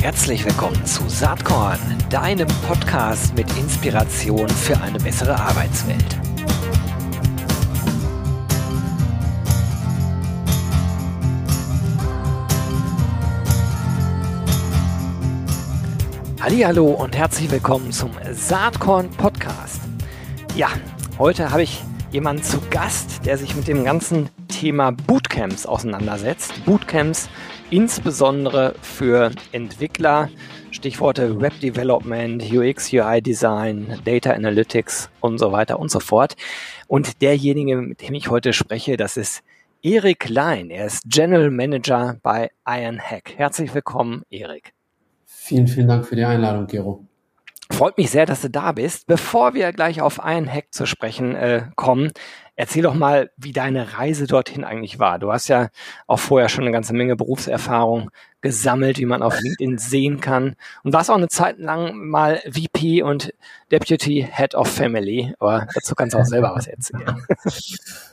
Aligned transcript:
Herzlich 0.00 0.44
willkommen 0.44 0.86
zu 0.86 1.08
Saatkorn, 1.08 1.78
deinem 2.08 2.48
Podcast 2.66 3.34
mit 3.36 3.46
Inspiration 3.58 4.48
für 4.48 4.80
eine 4.80 4.98
bessere 4.98 5.38
Arbeitswelt. 5.38 6.18
Hallo 16.40 16.86
und 16.92 17.16
herzlich 17.16 17.50
willkommen 17.50 17.92
zum 17.92 18.12
Saatkorn 18.32 19.10
Podcast. 19.10 19.80
Ja, 20.54 20.68
heute 21.18 21.50
habe 21.50 21.62
ich 21.62 21.82
jemanden 22.10 22.42
zu 22.42 22.58
Gast, 22.70 23.26
der 23.26 23.36
sich 23.36 23.54
mit 23.54 23.68
dem 23.68 23.84
ganzen 23.84 24.30
Thema 24.50 24.92
Bootcamps 24.92 25.64
auseinandersetzt. 25.66 26.64
Bootcamps 26.64 27.28
insbesondere 27.70 28.74
für 28.82 29.30
Entwickler, 29.52 30.28
Stichworte 30.70 31.40
Web 31.40 31.58
Development, 31.60 32.42
UX, 32.52 32.92
UI 32.92 33.22
Design, 33.22 33.98
Data 34.04 34.32
Analytics 34.32 35.10
und 35.20 35.38
so 35.38 35.52
weiter 35.52 35.78
und 35.78 35.90
so 35.90 36.00
fort. 36.00 36.36
Und 36.88 37.22
derjenige, 37.22 37.76
mit 37.76 38.02
dem 38.02 38.14
ich 38.14 38.28
heute 38.28 38.52
spreche, 38.52 38.96
das 38.96 39.16
ist 39.16 39.42
Erik 39.82 40.28
Lein. 40.28 40.70
Er 40.70 40.86
ist 40.86 41.02
General 41.06 41.50
Manager 41.50 42.18
bei 42.22 42.50
Ironhack. 42.66 43.34
Herzlich 43.36 43.74
willkommen, 43.74 44.22
Erik. 44.30 44.72
Vielen, 45.24 45.68
vielen 45.68 45.88
Dank 45.88 46.06
für 46.06 46.16
die 46.16 46.24
Einladung, 46.24 46.66
Gero. 46.66 47.06
Freut 47.70 47.96
mich 47.96 48.10
sehr, 48.10 48.26
dass 48.26 48.42
du 48.42 48.50
da 48.50 48.72
bist. 48.72 49.06
Bevor 49.06 49.54
wir 49.54 49.72
gleich 49.72 50.02
auf 50.02 50.18
Ironhack 50.22 50.66
zu 50.72 50.86
sprechen 50.86 51.34
äh, 51.34 51.66
kommen, 51.76 52.12
Erzähl 52.60 52.82
doch 52.82 52.92
mal, 52.92 53.30
wie 53.38 53.52
deine 53.52 53.96
Reise 53.96 54.26
dorthin 54.26 54.64
eigentlich 54.64 54.98
war. 54.98 55.18
Du 55.18 55.32
hast 55.32 55.48
ja 55.48 55.70
auch 56.06 56.18
vorher 56.18 56.50
schon 56.50 56.64
eine 56.64 56.72
ganze 56.72 56.92
Menge 56.92 57.16
Berufserfahrung 57.16 58.10
gesammelt, 58.42 58.98
wie 58.98 59.06
man 59.06 59.22
auf 59.22 59.40
LinkedIn 59.40 59.78
sehen 59.78 60.20
kann. 60.20 60.56
Und 60.84 60.92
warst 60.92 61.10
auch 61.10 61.16
eine 61.16 61.28
Zeit 61.28 61.58
lang 61.58 61.96
mal 61.96 62.42
VP 62.46 63.02
und 63.02 63.32
Deputy 63.72 64.28
Head 64.30 64.54
of 64.56 64.68
Family. 64.68 65.32
Aber 65.38 65.68
dazu 65.74 65.94
kannst 65.94 66.12
du 66.12 66.18
auch 66.18 66.26
selber 66.26 66.52
was 66.54 66.66
erzählen. 66.66 67.22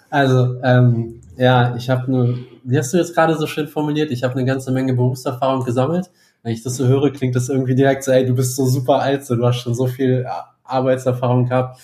Also, 0.10 0.62
ähm, 0.64 1.20
ja, 1.36 1.76
ich 1.76 1.90
habe 1.90 2.08
eine, 2.08 2.38
wie 2.64 2.78
hast 2.78 2.94
du 2.94 2.98
jetzt 2.98 3.14
gerade 3.14 3.36
so 3.36 3.46
schön 3.46 3.68
formuliert, 3.68 4.10
ich 4.10 4.24
habe 4.24 4.36
eine 4.36 4.46
ganze 4.46 4.72
Menge 4.72 4.94
Berufserfahrung 4.94 5.66
gesammelt. 5.66 6.10
Wenn 6.48 6.54
ich 6.54 6.64
das 6.64 6.78
so 6.78 6.88
höre, 6.88 7.12
klingt 7.12 7.36
das 7.36 7.50
irgendwie 7.50 7.76
direkt 7.76 8.06
so, 8.06 8.12
ey, 8.12 8.26
du 8.26 8.34
bist 8.34 8.56
so 8.56 8.66
super 8.66 9.02
alt, 9.02 9.26
so, 9.26 9.36
du 9.36 9.46
hast 9.46 9.58
schon 9.58 9.76
so 9.76 9.86
viel 9.86 10.26
Arbeitserfahrung 10.64 11.46
gehabt 11.46 11.78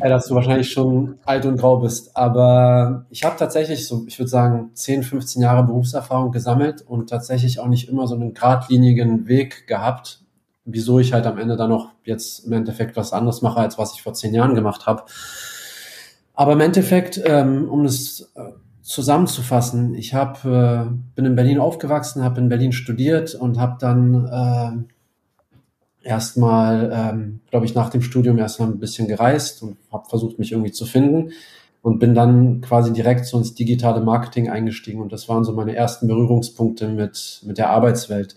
ja, 0.00 0.08
dass 0.08 0.26
du 0.26 0.34
wahrscheinlich 0.34 0.72
schon 0.72 1.18
alt 1.26 1.44
und 1.44 1.58
grau 1.58 1.76
bist. 1.76 2.16
Aber 2.16 3.04
ich 3.10 3.22
habe 3.22 3.36
tatsächlich 3.36 3.86
so, 3.86 4.04
ich 4.06 4.18
würde 4.18 4.30
sagen, 4.30 4.70
10, 4.72 5.02
15 5.02 5.42
Jahre 5.42 5.62
Berufserfahrung 5.64 6.32
gesammelt 6.32 6.82
und 6.82 7.10
tatsächlich 7.10 7.60
auch 7.60 7.66
nicht 7.66 7.88
immer 7.88 8.06
so 8.06 8.14
einen 8.14 8.32
geradlinigen 8.32 9.28
Weg 9.28 9.66
gehabt, 9.66 10.22
wieso 10.64 10.98
ich 10.98 11.12
halt 11.12 11.26
am 11.26 11.38
Ende 11.38 11.56
dann 11.56 11.68
noch 11.68 11.90
jetzt 12.04 12.46
im 12.46 12.52
Endeffekt 12.52 12.96
was 12.96 13.12
anderes 13.12 13.42
mache, 13.42 13.60
als 13.60 13.76
was 13.76 13.92
ich 13.92 14.02
vor 14.02 14.14
zehn 14.14 14.32
Jahren 14.32 14.54
gemacht 14.54 14.86
habe. 14.86 15.02
Aber 16.32 16.54
im 16.54 16.60
Endeffekt, 16.60 17.20
ähm, 17.22 17.68
um 17.68 17.84
das 17.84 18.32
zusammenzufassen, 18.90 19.94
ich 19.94 20.14
hab, 20.14 20.44
äh, 20.44 20.84
bin 21.14 21.24
in 21.24 21.36
Berlin 21.36 21.60
aufgewachsen, 21.60 22.24
habe 22.24 22.40
in 22.40 22.48
Berlin 22.48 22.72
studiert 22.72 23.36
und 23.36 23.56
habe 23.56 23.76
dann 23.78 24.88
äh, 26.02 26.08
erstmal, 26.08 26.90
ähm, 26.92 27.40
glaube 27.50 27.66
ich, 27.66 27.76
nach 27.76 27.90
dem 27.90 28.02
Studium 28.02 28.36
erstmal 28.38 28.68
ein 28.68 28.80
bisschen 28.80 29.06
gereist 29.06 29.62
und 29.62 29.76
habe 29.92 30.08
versucht, 30.08 30.40
mich 30.40 30.50
irgendwie 30.50 30.72
zu 30.72 30.86
finden 30.86 31.30
und 31.82 32.00
bin 32.00 32.16
dann 32.16 32.62
quasi 32.62 32.92
direkt 32.92 33.26
so 33.26 33.38
ins 33.38 33.54
digitale 33.54 34.00
Marketing 34.00 34.50
eingestiegen. 34.50 35.00
Und 35.00 35.12
das 35.12 35.28
waren 35.28 35.44
so 35.44 35.52
meine 35.52 35.76
ersten 35.76 36.08
Berührungspunkte 36.08 36.88
mit, 36.88 37.42
mit 37.46 37.58
der 37.58 37.70
Arbeitswelt. 37.70 38.34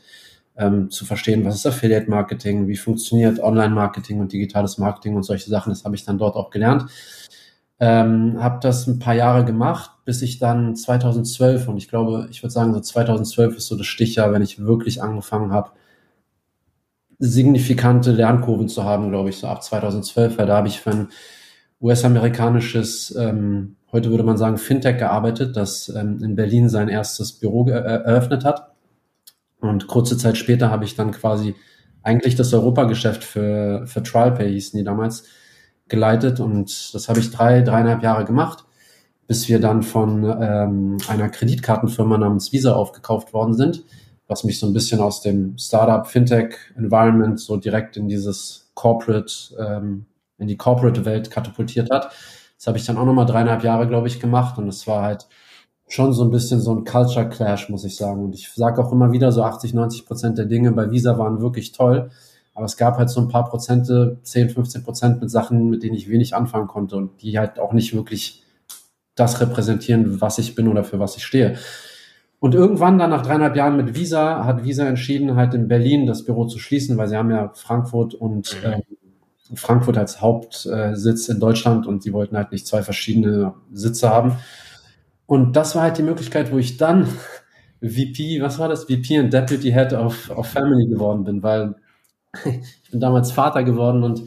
Ähm, 0.55 0.91
zu 0.91 1.03
verstehen, 1.03 1.43
was 1.45 1.55
ist 1.55 1.65
Affiliate 1.65 2.07
Marketing, 2.11 2.67
wie 2.67 2.77
funktioniert 2.77 3.39
Online 3.39 3.73
Marketing 3.73 4.19
und 4.19 4.31
digitales 4.31 4.77
Marketing 4.77 5.15
und 5.15 5.23
solche 5.23 5.49
Sachen. 5.49 5.71
Das 5.71 5.83
habe 5.83 5.95
ich 5.95 6.05
dann 6.05 6.19
dort 6.19 6.35
auch 6.35 6.51
gelernt. 6.51 6.85
Ähm, 7.79 8.41
habe 8.41 8.59
das 8.61 8.87
ein 8.87 8.99
paar 8.99 9.15
Jahre 9.15 9.45
gemacht, 9.45 9.91
bis 10.05 10.21
ich 10.21 10.39
dann 10.39 10.75
2012 10.75 11.67
und 11.67 11.77
ich 11.77 11.89
glaube, 11.89 12.27
ich 12.29 12.43
würde 12.43 12.53
sagen, 12.53 12.73
so 12.73 12.79
2012 12.79 13.57
ist 13.57 13.67
so 13.67 13.75
das 13.75 13.87
Stichjahr, 13.87 14.31
wenn 14.31 14.41
ich 14.41 14.59
wirklich 14.59 15.01
angefangen 15.01 15.51
habe, 15.51 15.71
signifikante 17.19 18.11
Lernkurven 18.11 18.67
zu 18.67 18.83
haben, 18.83 19.09
glaube 19.09 19.29
ich, 19.29 19.37
so 19.37 19.47
ab 19.47 19.63
2012, 19.63 20.37
weil 20.37 20.45
da 20.45 20.57
habe 20.57 20.67
ich 20.67 20.81
für 20.81 20.91
ein 20.91 21.07
US-amerikanisches, 21.81 23.15
ähm, 23.17 23.75
heute 23.91 24.09
würde 24.09 24.23
man 24.23 24.37
sagen, 24.37 24.57
Fintech 24.57 24.97
gearbeitet, 24.97 25.55
das 25.55 25.89
ähm, 25.89 26.23
in 26.23 26.35
Berlin 26.35 26.69
sein 26.69 26.89
erstes 26.89 27.33
Büro 27.33 27.67
äh, 27.67 27.71
eröffnet 27.71 28.45
hat. 28.45 28.73
Und 29.59 29.87
kurze 29.87 30.17
Zeit 30.17 30.37
später 30.37 30.69
habe 30.69 30.85
ich 30.85 30.95
dann 30.95 31.11
quasi 31.11 31.55
eigentlich 32.01 32.35
das 32.35 32.53
Europageschäft 32.53 33.23
für, 33.23 33.87
für 33.87 34.03
TrialPay 34.03 34.51
hießen 34.51 34.77
die 34.77 34.83
damals, 34.83 35.23
geleitet. 35.87 36.39
Und 36.39 36.93
das 36.93 37.09
habe 37.09 37.19
ich 37.19 37.31
drei, 37.31 37.61
dreieinhalb 37.61 38.03
Jahre 38.03 38.25
gemacht, 38.25 38.65
bis 39.27 39.47
wir 39.47 39.59
dann 39.59 39.83
von 39.83 40.23
ähm, 40.23 40.97
einer 41.07 41.29
Kreditkartenfirma 41.29 42.17
namens 42.17 42.51
Visa 42.51 42.73
aufgekauft 42.73 43.33
worden 43.33 43.53
sind 43.53 43.83
was 44.27 44.43
mich 44.43 44.59
so 44.59 44.67
ein 44.67 44.73
bisschen 44.73 44.99
aus 44.99 45.21
dem 45.21 45.57
Startup 45.57 46.07
Fintech 46.07 46.55
Environment 46.75 47.39
so 47.39 47.57
direkt 47.57 47.97
in 47.97 48.07
dieses 48.07 48.71
Corporate, 48.73 49.31
ähm, 49.59 50.05
in 50.37 50.47
die 50.47 50.57
Corporate 50.57 51.05
Welt 51.05 51.29
katapultiert 51.29 51.89
hat. 51.91 52.11
Das 52.57 52.67
habe 52.67 52.77
ich 52.77 52.85
dann 52.85 52.97
auch 52.97 53.05
nochmal 53.05 53.25
dreieinhalb 53.25 53.63
Jahre, 53.63 53.87
glaube 53.87 54.07
ich, 54.07 54.19
gemacht 54.19 54.57
und 54.57 54.67
es 54.67 54.87
war 54.87 55.03
halt 55.03 55.27
schon 55.87 56.13
so 56.13 56.23
ein 56.23 56.31
bisschen 56.31 56.61
so 56.61 56.73
ein 56.73 56.85
Culture 56.85 57.27
Clash, 57.29 57.69
muss 57.69 57.83
ich 57.83 57.95
sagen. 57.95 58.23
Und 58.23 58.33
ich 58.33 58.51
sage 58.51 58.81
auch 58.81 58.91
immer 58.91 59.11
wieder, 59.11 59.31
so 59.31 59.43
80, 59.43 59.73
90 59.73 60.05
Prozent 60.05 60.37
der 60.37 60.45
Dinge 60.45 60.71
bei 60.71 60.89
Visa 60.89 61.17
waren 61.17 61.41
wirklich 61.41 61.71
toll. 61.73 62.09
Aber 62.53 62.65
es 62.65 62.77
gab 62.77 62.97
halt 62.97 63.09
so 63.09 63.19
ein 63.19 63.29
paar 63.29 63.49
Prozente, 63.49 64.19
10, 64.21 64.49
15 64.51 64.83
Prozent 64.83 65.21
mit 65.21 65.31
Sachen, 65.31 65.69
mit 65.69 65.83
denen 65.83 65.95
ich 65.95 66.09
wenig 66.09 66.35
anfangen 66.35 66.67
konnte 66.67 66.95
und 66.97 67.21
die 67.21 67.37
halt 67.39 67.59
auch 67.59 67.73
nicht 67.73 67.95
wirklich 67.95 68.43
das 69.15 69.41
repräsentieren, 69.41 70.21
was 70.21 70.37
ich 70.37 70.55
bin 70.55 70.67
oder 70.67 70.83
für 70.83 70.99
was 70.99 71.17
ich 71.17 71.23
stehe. 71.23 71.57
Und 72.39 72.55
irgendwann 72.55 72.99
dann 72.99 73.11
nach 73.11 73.25
dreieinhalb 73.25 73.55
Jahren 73.55 73.77
mit 73.77 73.95
Visa 73.95 74.43
hat 74.43 74.65
Visa 74.65 74.85
entschieden, 74.85 75.35
halt 75.35 75.53
in 75.53 75.67
Berlin 75.67 76.05
das 76.05 76.25
Büro 76.25 76.45
zu 76.45 76.59
schließen, 76.59 76.97
weil 76.97 77.07
sie 77.07 77.15
haben 77.15 77.31
ja 77.31 77.51
Frankfurt 77.53 78.13
und 78.13 78.57
äh, 78.63 78.81
Frankfurt 79.55 79.97
als 79.97 80.21
Hauptsitz 80.21 81.29
in 81.29 81.39
Deutschland 81.39 81.87
und 81.87 82.03
sie 82.03 82.11
wollten 82.11 82.35
halt 82.35 82.51
nicht 82.51 82.67
zwei 82.67 82.83
verschiedene 82.83 83.53
Sitze 83.71 84.09
haben. 84.09 84.37
Und 85.25 85.55
das 85.55 85.75
war 85.75 85.83
halt 85.83 85.97
die 85.97 86.03
Möglichkeit, 86.03 86.51
wo 86.51 86.57
ich 86.57 86.77
dann 86.77 87.07
VP, 87.81 88.41
was 88.41 88.59
war 88.59 88.67
das? 88.67 88.85
VP 88.85 89.19
und 89.19 89.33
Deputy 89.33 89.71
Head 89.71 89.93
of, 89.93 90.29
of 90.29 90.47
Family 90.47 90.87
geworden 90.87 91.23
bin, 91.23 91.43
weil 91.43 91.75
ich 92.45 92.91
bin 92.91 92.99
damals 92.99 93.31
Vater 93.31 93.63
geworden 93.63 94.03
und 94.03 94.23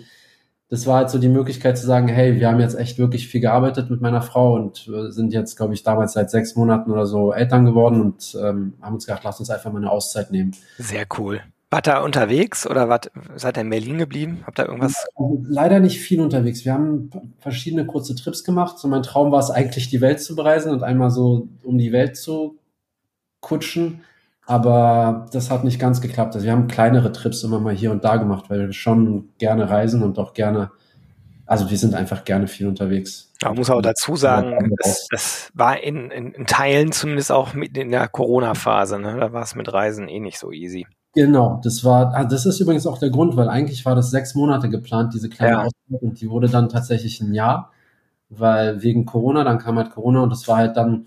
das 0.68 0.86
war 0.86 0.96
halt 0.96 1.10
so 1.10 1.18
die 1.18 1.28
Möglichkeit 1.28 1.78
zu 1.78 1.86
sagen, 1.86 2.08
hey, 2.08 2.40
wir 2.40 2.48
haben 2.48 2.58
jetzt 2.58 2.76
echt 2.76 2.98
wirklich 2.98 3.28
viel 3.28 3.40
gearbeitet 3.40 3.88
mit 3.88 4.00
meiner 4.00 4.22
Frau 4.22 4.54
und 4.54 4.90
sind 5.08 5.32
jetzt, 5.32 5.56
glaube 5.56 5.74
ich, 5.74 5.84
damals 5.84 6.14
seit 6.14 6.30
sechs 6.30 6.56
Monaten 6.56 6.90
oder 6.90 7.06
so 7.06 7.32
Eltern 7.32 7.64
geworden 7.64 8.00
und 8.00 8.36
ähm, 8.42 8.74
haben 8.82 8.94
uns 8.94 9.06
gedacht, 9.06 9.22
lass 9.22 9.38
uns 9.38 9.48
einfach 9.48 9.70
mal 9.70 9.78
eine 9.78 9.90
Auszeit 9.90 10.32
nehmen. 10.32 10.56
Sehr 10.78 11.06
cool. 11.18 11.40
Wart 11.70 11.88
ihr 11.88 12.02
unterwegs 12.02 12.66
oder 12.66 12.88
wart, 12.88 13.10
seid 13.34 13.58
ihr 13.58 13.62
in 13.62 13.70
Berlin 13.70 13.98
geblieben? 13.98 14.42
Habt 14.46 14.58
ihr 14.58 14.66
irgendwas? 14.66 15.06
Leider 15.48 15.78
nicht 15.78 16.00
viel 16.00 16.20
unterwegs. 16.20 16.64
Wir 16.64 16.72
haben 16.72 17.10
verschiedene 17.38 17.86
kurze 17.86 18.14
Trips 18.14 18.44
gemacht. 18.44 18.78
So 18.78 18.88
mein 18.88 19.02
Traum 19.02 19.32
war 19.32 19.40
es 19.40 19.50
eigentlich, 19.50 19.88
die 19.88 20.00
Welt 20.00 20.20
zu 20.20 20.36
bereisen 20.36 20.72
und 20.72 20.82
einmal 20.82 21.10
so 21.10 21.48
um 21.62 21.78
die 21.78 21.92
Welt 21.92 22.16
zu 22.16 22.58
kutschen. 23.40 24.02
Aber 24.46 25.26
das 25.32 25.50
hat 25.50 25.64
nicht 25.64 25.80
ganz 25.80 26.00
geklappt. 26.00 26.34
Also 26.36 26.44
wir 26.44 26.52
haben 26.52 26.68
kleinere 26.68 27.10
Trips 27.10 27.42
immer 27.42 27.58
mal 27.58 27.74
hier 27.74 27.90
und 27.90 28.04
da 28.04 28.16
gemacht, 28.16 28.44
weil 28.48 28.60
wir 28.60 28.72
schon 28.72 29.30
gerne 29.38 29.68
reisen 29.68 30.04
und 30.04 30.20
auch 30.20 30.34
gerne, 30.34 30.70
also 31.46 31.68
wir 31.68 31.76
sind 31.76 31.94
einfach 31.94 32.24
gerne 32.24 32.46
viel 32.46 32.68
unterwegs. 32.68 33.32
Man 33.42 33.56
muss 33.56 33.70
auch 33.70 33.82
dazu 33.82 34.14
sagen, 34.14 34.70
es, 34.78 35.08
es 35.12 35.50
war 35.52 35.82
in, 35.82 36.12
in, 36.12 36.32
in, 36.32 36.46
Teilen 36.46 36.92
zumindest 36.92 37.32
auch 37.32 37.54
mit 37.54 37.76
in 37.76 37.90
der 37.90 38.06
Corona-Phase, 38.06 39.00
ne? 39.00 39.16
da 39.18 39.32
war 39.32 39.42
es 39.42 39.56
mit 39.56 39.70
Reisen 39.72 40.08
eh 40.08 40.20
nicht 40.20 40.38
so 40.38 40.52
easy. 40.52 40.86
Genau, 41.12 41.60
das 41.64 41.82
war, 41.82 42.14
ah, 42.14 42.24
das 42.24 42.46
ist 42.46 42.60
übrigens 42.60 42.86
auch 42.86 42.98
der 42.98 43.10
Grund, 43.10 43.36
weil 43.36 43.48
eigentlich 43.48 43.84
war 43.84 43.96
das 43.96 44.10
sechs 44.10 44.34
Monate 44.34 44.68
geplant, 44.68 45.12
diese 45.12 45.28
kleine 45.28 45.52
ja. 45.52 45.58
Auszeit, 45.62 46.02
und 46.02 46.20
die 46.20 46.30
wurde 46.30 46.48
dann 46.48 46.68
tatsächlich 46.68 47.20
ein 47.20 47.34
Jahr, 47.34 47.72
weil 48.28 48.82
wegen 48.82 49.06
Corona, 49.06 49.42
dann 49.42 49.58
kam 49.58 49.76
halt 49.76 49.90
Corona 49.90 50.22
und 50.22 50.30
das 50.30 50.46
war 50.46 50.58
halt 50.58 50.76
dann 50.76 51.06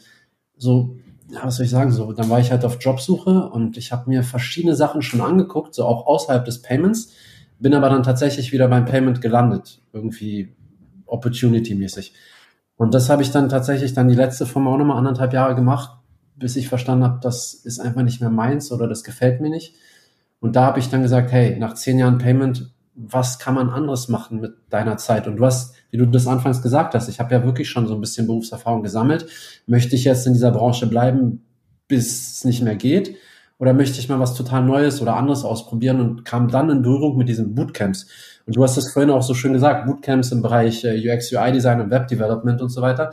so 0.57 0.97
ja, 1.31 1.43
was 1.43 1.57
soll 1.57 1.65
ich 1.65 1.71
sagen, 1.71 1.91
so, 1.91 2.11
dann 2.13 2.29
war 2.29 2.39
ich 2.39 2.51
halt 2.51 2.65
auf 2.65 2.77
Jobsuche 2.79 3.49
und 3.49 3.77
ich 3.77 3.91
habe 3.91 4.09
mir 4.09 4.23
verschiedene 4.23 4.75
Sachen 4.75 5.01
schon 5.01 5.21
angeguckt, 5.21 5.75
so 5.75 5.85
auch 5.85 6.07
außerhalb 6.07 6.43
des 6.43 6.61
Payments, 6.61 7.13
bin 7.59 7.73
aber 7.73 7.89
dann 7.89 8.03
tatsächlich 8.03 8.51
wieder 8.51 8.67
beim 8.67 8.85
Payment 8.85 9.21
gelandet, 9.21 9.81
irgendwie 9.93 10.55
Opportunity-mäßig. 11.05 12.13
Und 12.77 12.93
das 12.93 13.09
habe 13.09 13.21
ich 13.21 13.31
dann 13.31 13.49
tatsächlich 13.49 13.93
dann 13.93 14.07
die 14.07 14.15
letzte 14.15 14.45
Firma 14.45 14.71
auch 14.71 14.77
nochmal 14.77 14.97
anderthalb 14.97 15.33
Jahre 15.33 15.55
gemacht, 15.55 15.97
bis 16.35 16.55
ich 16.55 16.69
verstanden 16.69 17.03
habe, 17.03 17.19
das 17.21 17.53
ist 17.53 17.79
einfach 17.79 18.01
nicht 18.01 18.21
mehr 18.21 18.29
meins 18.29 18.71
oder 18.71 18.87
das 18.87 19.03
gefällt 19.03 19.41
mir 19.41 19.49
nicht. 19.49 19.75
Und 20.39 20.55
da 20.55 20.63
habe 20.63 20.79
ich 20.79 20.89
dann 20.89 21.01
gesagt, 21.01 21.31
hey, 21.31 21.59
nach 21.59 21.73
zehn 21.73 21.99
Jahren 21.99 22.17
Payment, 22.17 22.71
was 22.95 23.39
kann 23.39 23.55
man 23.55 23.69
anderes 23.69 24.09
machen 24.09 24.39
mit 24.39 24.53
deiner 24.69 24.97
Zeit? 24.97 25.27
Und 25.27 25.37
du 25.37 25.45
hast 25.45 25.75
wie 25.91 25.97
du 25.97 26.05
das 26.05 26.27
anfangs 26.27 26.61
gesagt 26.61 26.93
hast, 26.93 27.09
ich 27.09 27.19
habe 27.19 27.33
ja 27.33 27.43
wirklich 27.43 27.67
schon 27.67 27.87
so 27.87 27.95
ein 27.95 28.01
bisschen 28.01 28.27
Berufserfahrung 28.27 28.83
gesammelt. 28.83 29.25
Möchte 29.65 29.95
ich 29.95 30.03
jetzt 30.03 30.27
in 30.27 30.33
dieser 30.33 30.51
Branche 30.51 30.85
bleiben? 30.85 31.41
bis 31.89 32.35
es 32.35 32.45
nicht 32.45 32.61
mehr 32.61 32.77
geht? 32.77 33.17
Oder 33.57 33.73
möchte 33.73 33.99
ich 33.99 34.07
mal 34.07 34.19
was 34.21 34.35
total 34.35 34.63
Neues 34.63 35.01
oder 35.01 35.17
anderes 35.17 35.43
ausprobieren 35.43 35.99
und 35.99 36.23
kam 36.23 36.47
dann 36.47 36.69
in 36.69 36.81
Berührung 36.81 37.17
mit 37.17 37.27
diesen 37.27 37.55
Bootcamps? 37.55 38.07
Und 38.45 38.55
du 38.55 38.63
hast 38.63 38.77
es 38.77 38.93
vorhin 38.93 39.11
auch 39.11 39.21
so 39.21 39.33
schön 39.33 39.51
gesagt, 39.51 39.85
Bootcamps 39.85 40.31
im 40.31 40.41
Bereich 40.41 40.85
äh, 40.85 40.95
UX, 40.95 41.33
UI 41.33 41.51
Design 41.51 41.81
und 41.81 41.91
Web 41.91 42.07
Development 42.07 42.61
und 42.61 42.69
so 42.69 42.81
weiter. 42.81 43.11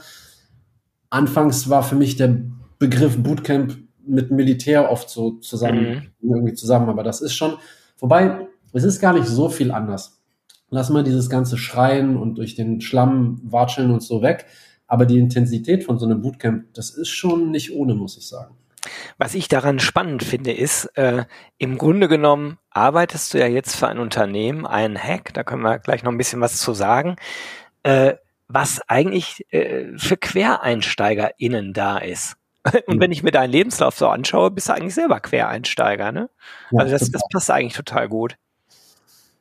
Anfangs 1.11 1.69
war 1.69 1.83
für 1.83 1.97
mich 1.97 2.15
der 2.15 2.37
Begriff 2.79 3.21
Bootcamp 3.21 3.77
mit 4.07 4.31
Militär 4.31 4.89
oft 4.89 5.11
so 5.11 5.33
zusammen, 5.33 6.13
mhm. 6.21 6.33
irgendwie 6.35 6.55
zusammen, 6.55 6.89
aber 6.89 7.03
das 7.03 7.21
ist 7.21 7.35
schon, 7.35 7.55
wobei, 7.99 8.47
es 8.73 8.85
ist 8.85 9.01
gar 9.01 9.13
nicht 9.13 9.27
so 9.27 9.49
viel 9.49 9.71
anders. 9.71 10.23
Lass 10.71 10.91
mal 10.91 11.05
dieses 11.05 11.31
ganze 11.31 11.57
Schreien 11.59 12.17
und 12.17 12.37
durch 12.37 12.55
den 12.55 12.81
Schlamm 12.81 13.41
watscheln 13.45 13.91
und 13.91 14.03
so 14.03 14.23
weg. 14.23 14.47
Aber 14.89 15.07
die 15.07 15.19
Intensität 15.19 15.85
von 15.85 15.99
so 15.99 16.07
einem 16.07 16.23
Bootcamp, 16.23 16.75
das 16.75 16.91
ist 16.91 17.09
schon 17.09 17.51
nicht 17.51 17.73
ohne, 17.73 17.95
muss 17.95 18.17
ich 18.17 18.29
sagen. 18.29 18.57
Was 19.19 19.35
ich 19.35 19.49
daran 19.49 19.79
spannend 19.81 20.23
finde, 20.23 20.53
ist, 20.53 20.87
äh, 20.97 21.25
im 21.59 21.79
Grunde 21.79 22.09
genommen 22.09 22.59
arbeitest 22.71 23.35
du 23.35 23.39
ja 23.39 23.47
jetzt 23.47 23.75
für 23.75 23.89
ein 23.89 23.99
Unternehmen, 23.99 24.67
einen 24.67 24.97
Hack, 24.97 25.35
da 25.35 25.43
können 25.43 25.63
wir 25.63 25.79
gleich 25.79 26.05
noch 26.05 26.13
ein 26.13 26.19
bisschen 26.19 26.41
was 26.41 26.59
zu 26.59 26.73
sagen, 26.73 27.17
äh, 27.83 28.15
was 28.49 28.81
eigentlich 28.87 29.45
äh, 29.51 29.97
für 29.97 30.17
QuereinsteigerInnen 30.17 31.73
da 31.73 31.99
ist. 31.99 32.37
Und 32.87 33.01
wenn 33.01 33.13
ich 33.13 33.23
mir 33.23 33.31
deinen 33.31 33.51
Lebenslauf 33.51 33.97
so 33.97 34.09
anschaue, 34.09 34.51
bist 34.51 34.69
du 34.69 34.75
eigentlich 34.75 34.95
selber 34.95 35.21
Quereinsteiger, 35.21 36.13
ne? 36.13 36.31
Ja, 36.71 36.81
also 36.81 36.93
das, 36.93 37.11
das 37.11 37.23
passt 37.33 37.51
eigentlich 37.51 37.75
total 37.75 38.09
gut. 38.09 38.37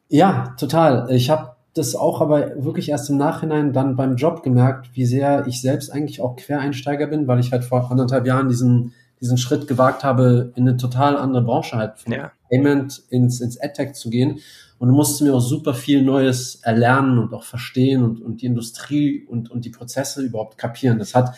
Ja, 0.10 0.54
total. 0.57 1.07
Ich 1.12 1.30
habe 1.30 1.56
das 1.74 1.96
auch 1.96 2.22
aber 2.22 2.63
wirklich 2.63 2.90
erst 2.90 3.10
im 3.10 3.18
Nachhinein 3.18 3.74
dann 3.74 3.96
beim 3.96 4.16
Job 4.16 4.44
gemerkt, 4.44 4.90
wie 4.94 5.06
sehr 5.06 5.46
ich 5.46 5.62
selbst 5.62 5.92
eigentlich 5.92 6.22
auch 6.22 6.38
Quereinsteiger 6.38 7.07
bin, 7.07 7.28
weil 7.28 7.40
ich 7.40 7.52
halt 7.52 7.66
vor 7.66 7.92
anderthalb 7.92 8.25
Jahren 8.25 8.48
diesen, 8.48 8.94
diesen 9.19 9.38
Schritt 9.38 9.68
gewagt 9.68 10.04
habe, 10.04 10.54
in 10.56 10.68
eine 10.68 10.78
total 10.78 11.18
andere 11.18 11.44
Branche 11.44 11.75
halt 11.75 12.00
von 12.00 12.13
ja. 12.13 12.31
Payment 12.50 13.04
ins, 13.10 13.42
ins 13.42 13.60
AdTech 13.60 13.94
zu 13.94 14.10
gehen. 14.10 14.40
Und 14.78 14.90
musste 14.90 15.24
mir 15.24 15.34
auch 15.34 15.42
super 15.42 15.74
viel 15.74 16.02
Neues 16.02 16.56
erlernen 16.56 17.18
und 17.18 17.34
auch 17.34 17.44
verstehen 17.44 18.04
und, 18.04 18.22
und 18.22 18.42
die 18.42 18.46
Industrie 18.46 19.25
und, 19.25 19.50
und 19.50 19.63
die 19.63 19.69
Prozesse 19.69 20.22
überhaupt 20.22 20.58
kapieren. 20.58 21.00
Das 21.00 21.16
hat 21.16 21.34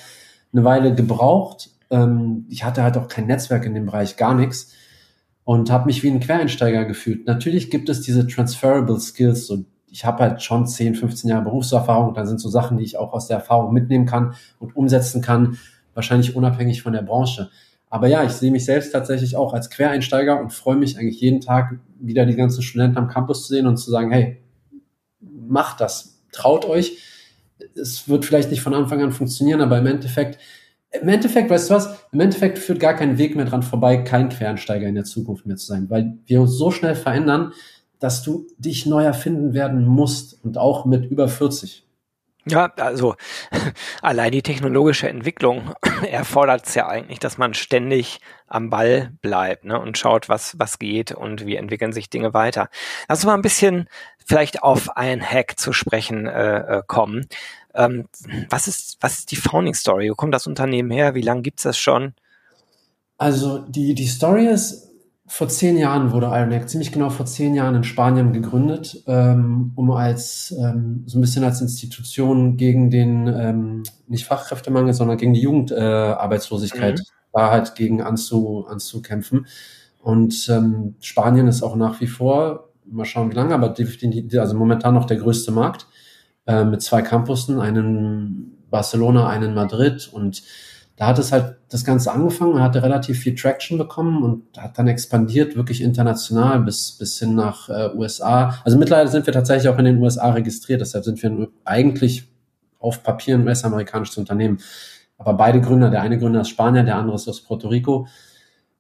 eine 0.52 0.64
Weile 0.64 0.96
gebraucht. 0.96 1.70
Ähm, 1.92 2.48
ich 2.50 2.64
hatte 2.64 2.82
halt 2.82 2.98
auch 2.98 3.08
kein 3.08 3.28
Netzwerk 3.28 3.66
in 3.66 3.76
dem 3.76 3.86
Bereich, 3.86 4.18
gar 4.18 4.34
nichts 4.34 4.74
und 5.48 5.72
habe 5.72 5.86
mich 5.86 6.04
wie 6.04 6.10
ein 6.10 6.20
Quereinsteiger 6.20 6.84
gefühlt. 6.84 7.26
Natürlich 7.26 7.72
gibt 7.72 7.88
es 7.88 8.02
diese 8.02 8.28
transferable 8.28 9.00
Skills 9.00 9.50
und 9.50 9.66
ich 9.90 10.04
habe 10.04 10.24
halt 10.24 10.42
schon 10.42 10.68
10, 10.68 10.96
15 10.96 11.30
Jahre 11.30 11.46
Berufserfahrung. 11.46 12.14
Da 12.14 12.26
sind 12.26 12.42
so 12.42 12.50
Sachen, 12.50 12.78
die 12.78 12.84
ich 12.84 12.98
auch 12.98 13.14
aus 13.14 13.28
der 13.28 13.38
Erfahrung 13.38 13.74
mitnehmen 13.74 14.06
kann 14.06 14.34
und 14.60 14.76
umsetzen 14.76 15.22
kann, 15.22 15.58
wahrscheinlich 15.94 16.36
unabhängig 16.36 16.82
von 16.82 16.92
der 16.92 17.02
Branche. 17.02 17.50
Aber 17.90 18.10
ja, 18.10 18.26
ich 18.26 18.34
sehe 18.34 18.52
mich 18.52 18.66
selbst 18.66 18.92
tatsächlich 18.92 19.38
auch 19.38 19.54
als 19.54 19.70
Quereinsteiger 19.70 20.38
und 20.38 20.52
freue 20.52 20.76
mich 20.76 21.00
eigentlich 21.00 21.22
jeden 21.22 21.40
Tag 21.40 21.80
wieder 21.98 22.26
die 22.26 22.36
ganzen 22.36 22.62
Studenten 22.62 22.98
am 22.98 23.08
Campus 23.08 23.48
zu 23.48 23.54
sehen 23.54 23.68
und 23.68 23.78
zu 23.78 23.90
sagen, 23.90 24.12
hey, 24.12 24.42
macht 25.22 25.80
das, 25.80 26.22
traut 26.34 26.66
euch. 26.66 26.98
Es 27.74 28.10
wird 28.10 28.26
vielleicht 28.26 28.52
nicht 28.52 28.62
von 28.62 28.74
Anfang 28.74 29.02
an 29.02 29.14
funktionieren, 29.14 29.62
aber 29.62 29.78
im 29.78 29.88
Endeffekt 29.88 30.40
im 31.02 31.10
Endeffekt, 31.10 31.50
weißt 31.50 31.70
du 31.70 31.76
was? 31.76 32.06
Im 32.12 32.20
Endeffekt 32.20 32.60
führt 32.60 32.80
gar 32.80 32.94
kein 32.94 33.18
Weg 33.18 33.36
mehr 33.36 33.46
dran 33.46 33.64
vorbei, 33.64 33.98
kein 33.98 34.30
Quereinsteiger 34.30 34.88
in 34.88 34.96
der 34.96 35.04
Zukunft 35.04 35.46
mehr 35.46 35.58
zu 35.58 35.66
sein, 35.66 35.90
weil 35.90 36.18
wir 36.26 36.42
uns 36.42 36.58
so 36.58 36.72
schnell 36.72 36.96
verändern, 36.96 37.54
dass 38.00 38.24
du 38.24 38.48
dich 38.58 38.86
neu 38.86 39.04
erfinden 39.04 39.54
werden 39.54 39.86
musst 39.86 40.44
und 40.44 40.58
auch 40.58 40.86
mit 40.86 41.10
über 41.10 41.28
40. 41.28 41.88
Ja, 42.50 42.72
also 42.78 43.16
allein 44.02 44.32
die 44.32 44.42
technologische 44.42 45.10
Entwicklung 45.10 45.74
erfordert 46.10 46.66
es 46.66 46.76
ja 46.76 46.88
eigentlich, 46.88 47.20
dass 47.20 47.38
man 47.38 47.54
ständig 47.54 48.20
am 48.48 48.70
Ball 48.70 49.12
bleibt 49.22 49.66
ne, 49.66 49.80
und 49.80 49.98
schaut, 49.98 50.30
was, 50.30 50.58
was 50.58 50.80
geht 50.80 51.12
und 51.12 51.46
wie 51.46 51.58
entwickeln 51.58 51.92
sich 51.92 52.10
Dinge 52.10 52.34
weiter. 52.34 52.70
Lass 53.10 53.20
uns 53.20 53.26
mal 53.26 53.34
ein 53.34 53.42
bisschen 53.42 53.90
vielleicht 54.26 54.64
auf 54.64 54.96
einen 54.96 55.22
Hack 55.22 55.60
zu 55.60 55.74
sprechen 55.74 56.26
äh, 56.26 56.78
äh 56.78 56.84
kommen. 56.88 57.28
Ähm, 57.78 58.06
was, 58.50 58.68
ist, 58.68 58.98
was 59.00 59.20
ist 59.20 59.32
die 59.32 59.36
Founding 59.36 59.76
Story? 59.76 60.10
Wo 60.10 60.16
kommt 60.16 60.34
das 60.34 60.48
Unternehmen 60.48 60.92
her? 60.92 61.16
Wie 61.16 61.22
lange 61.22 61.44
gibt 61.44 61.60
es 61.60 61.64
das 61.64 61.78
schon? 61.78 62.14
Also 63.18 63.60
die, 63.60 63.94
die 63.94 64.08
Story 64.08 64.48
ist, 64.48 64.88
vor 65.28 65.50
zehn 65.50 65.78
Jahren 65.78 66.14
wurde 66.14 66.28
Ironhack, 66.28 66.70
ziemlich 66.70 66.92
genau 66.92 67.10
vor 67.10 67.26
zehn 67.26 67.54
Jahren 67.54 67.76
in 67.76 67.84
Spanien 67.84 68.32
gegründet, 68.32 69.04
ähm, 69.08 69.74
um 69.76 69.92
als 69.92 70.56
ähm, 70.58 71.04
so 71.06 71.18
ein 71.18 71.22
bisschen 71.22 71.44
als 71.44 71.60
Institution 71.62 72.56
gegen 72.56 72.90
den 72.90 73.28
ähm, 73.28 73.84
nicht 74.08 74.26
Fachkräftemangel, 74.26 74.94
sondern 74.94 75.18
gegen 75.18 75.34
die 75.34 75.42
Jugendarbeitslosigkeit 75.42 77.00
äh, 77.00 77.02
mhm. 77.02 77.06
da 77.34 77.52
halt 77.52 77.76
gegen 77.76 78.02
anzu, 78.02 78.66
anzukämpfen. 78.70 79.48
Und 80.02 80.48
ähm, 80.50 80.96
Spanien 81.02 81.48
ist 81.48 81.62
auch 81.62 81.76
nach 81.76 82.00
wie 82.00 82.08
vor, 82.08 82.70
mal 82.86 83.04
schauen 83.04 83.30
wie 83.30 83.36
lange, 83.36 83.54
aber 83.54 83.70
definitiv, 83.70 84.40
also 84.40 84.56
momentan 84.56 84.94
noch 84.94 85.06
der 85.06 85.18
größte 85.18 85.52
Markt 85.52 85.88
äh, 86.48 86.64
mit 86.64 86.82
zwei 86.82 87.02
Campussen, 87.02 87.60
einen 87.60 88.58
Barcelona, 88.70 89.28
einen 89.28 89.54
Madrid 89.54 90.10
und 90.12 90.44
da 90.96 91.08
hat 91.08 91.20
es 91.20 91.32
halt 91.32 91.58
das 91.70 91.86
Ganze 91.86 92.12
angefangen, 92.12 92.60
hatte 92.60 92.82
relativ 92.82 93.20
viel 93.20 93.36
Traction 93.36 93.78
bekommen 93.78 94.24
und 94.24 94.58
hat 94.58 94.80
dann 94.80 94.88
expandiert, 94.88 95.56
wirklich 95.56 95.82
international 95.82 96.60
bis, 96.62 96.94
bis 96.94 97.20
hin 97.20 97.36
nach 97.36 97.70
äh, 97.70 97.92
USA. 97.96 98.60
Also 98.66 98.80
mittlerweile 98.80 99.08
sind 99.08 99.28
wir 99.28 99.34
tatsächlich 99.34 99.70
auch 99.70 99.78
in 99.78 99.86
den 99.86 100.00
USA 100.00 100.32
registriert, 100.32 100.82
deshalb 100.82 101.04
sind 101.04 101.22
wir 101.22 101.50
eigentlich 101.66 102.28
auf 102.80 103.04
Papier 103.04 103.36
ein 103.36 103.48
US-amerikanisches 103.48 104.18
Unternehmen. 104.18 104.60
Aber 105.20 105.34
beide 105.34 105.62
Gründer, 105.62 105.90
der 105.90 106.02
eine 106.02 106.18
Gründer 106.18 106.42
ist 106.42 106.50
Spanier, 106.50 106.84
der 106.84 106.96
andere 106.96 107.16
ist 107.16 107.28
aus 107.28 107.42
Puerto 107.42 107.68
Rico. 107.68 108.08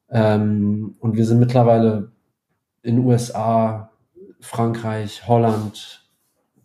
Ähm, 0.10 0.96
und 1.00 1.18
wir 1.18 1.26
sind 1.26 1.40
mittlerweile 1.40 2.12
in 2.82 3.00
USA, 3.00 3.92
Frankreich, 4.40 5.28
Holland, 5.28 6.07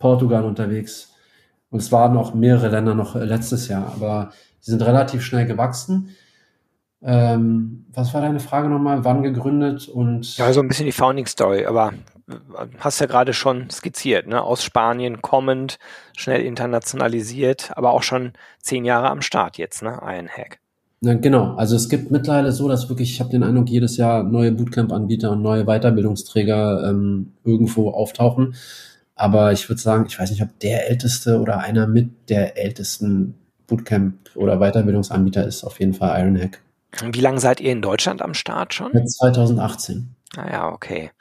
Portugal 0.03 0.43
unterwegs. 0.43 1.13
Und 1.69 1.79
es 1.79 1.89
waren 1.93 2.17
auch 2.17 2.33
mehrere 2.33 2.67
Länder 2.67 2.93
noch 2.93 3.15
äh, 3.15 3.23
letztes 3.23 3.69
Jahr, 3.69 3.93
aber 3.95 4.31
die 4.65 4.69
sind 4.69 4.81
relativ 4.81 5.23
schnell 5.23 5.45
gewachsen. 5.45 6.09
Ähm, 7.01 7.85
was 7.93 8.13
war 8.13 8.19
deine 8.19 8.41
Frage 8.41 8.67
nochmal? 8.67 9.05
Wann 9.05 9.23
gegründet 9.23 9.87
und? 9.87 10.37
Ja, 10.37 10.51
so 10.51 10.59
ein 10.59 10.67
bisschen 10.67 10.87
die 10.87 10.91
Founding 10.91 11.25
Story, 11.25 11.65
aber 11.65 11.93
äh, 12.29 12.65
hast 12.79 12.99
ja 12.99 13.05
gerade 13.05 13.31
schon 13.31 13.69
skizziert, 13.69 14.27
ne? 14.27 14.41
Aus 14.41 14.61
Spanien 14.61 15.21
kommend, 15.21 15.79
schnell 16.17 16.41
internationalisiert, 16.41 17.71
aber 17.75 17.93
auch 17.93 18.03
schon 18.03 18.33
zehn 18.59 18.83
Jahre 18.83 19.09
am 19.09 19.21
Start 19.21 19.57
jetzt, 19.57 19.83
ne? 19.83 20.03
Ein 20.03 20.27
Hack. 20.27 20.59
Ja, 20.99 21.13
genau. 21.13 21.55
Also 21.55 21.77
es 21.77 21.87
gibt 21.87 22.11
mittlerweile 22.11 22.51
so, 22.51 22.67
dass 22.67 22.89
wirklich, 22.89 23.11
ich 23.11 23.19
habe 23.21 23.29
den 23.29 23.43
Eindruck, 23.43 23.69
jedes 23.69 23.95
Jahr 23.95 24.23
neue 24.23 24.51
Bootcamp-Anbieter 24.51 25.31
und 25.31 25.41
neue 25.41 25.63
Weiterbildungsträger 25.63 26.89
ähm, 26.89 27.33
irgendwo 27.45 27.91
auftauchen. 27.91 28.55
Aber 29.15 29.51
ich 29.51 29.69
würde 29.69 29.81
sagen, 29.81 30.05
ich 30.07 30.19
weiß 30.19 30.31
nicht, 30.31 30.41
ob 30.41 30.59
der 30.59 30.89
älteste 30.89 31.39
oder 31.39 31.59
einer 31.59 31.87
mit 31.87 32.29
der 32.29 32.57
ältesten 32.57 33.35
Bootcamp 33.67 34.35
oder 34.35 34.57
Weiterbildungsanbieter 34.57 35.45
ist 35.45 35.63
auf 35.63 35.79
jeden 35.79 35.93
Fall 35.93 36.19
Ironhack. 36.19 36.61
Wie 37.01 37.21
lange 37.21 37.39
seid 37.39 37.59
ihr 37.59 37.71
in 37.71 37.81
Deutschland 37.81 38.21
am 38.21 38.33
Start 38.33 38.73
schon? 38.73 38.91
Seit 38.93 39.09
2018. 39.09 40.15
Ah 40.37 40.51
ja, 40.51 40.69
okay. 40.69 41.11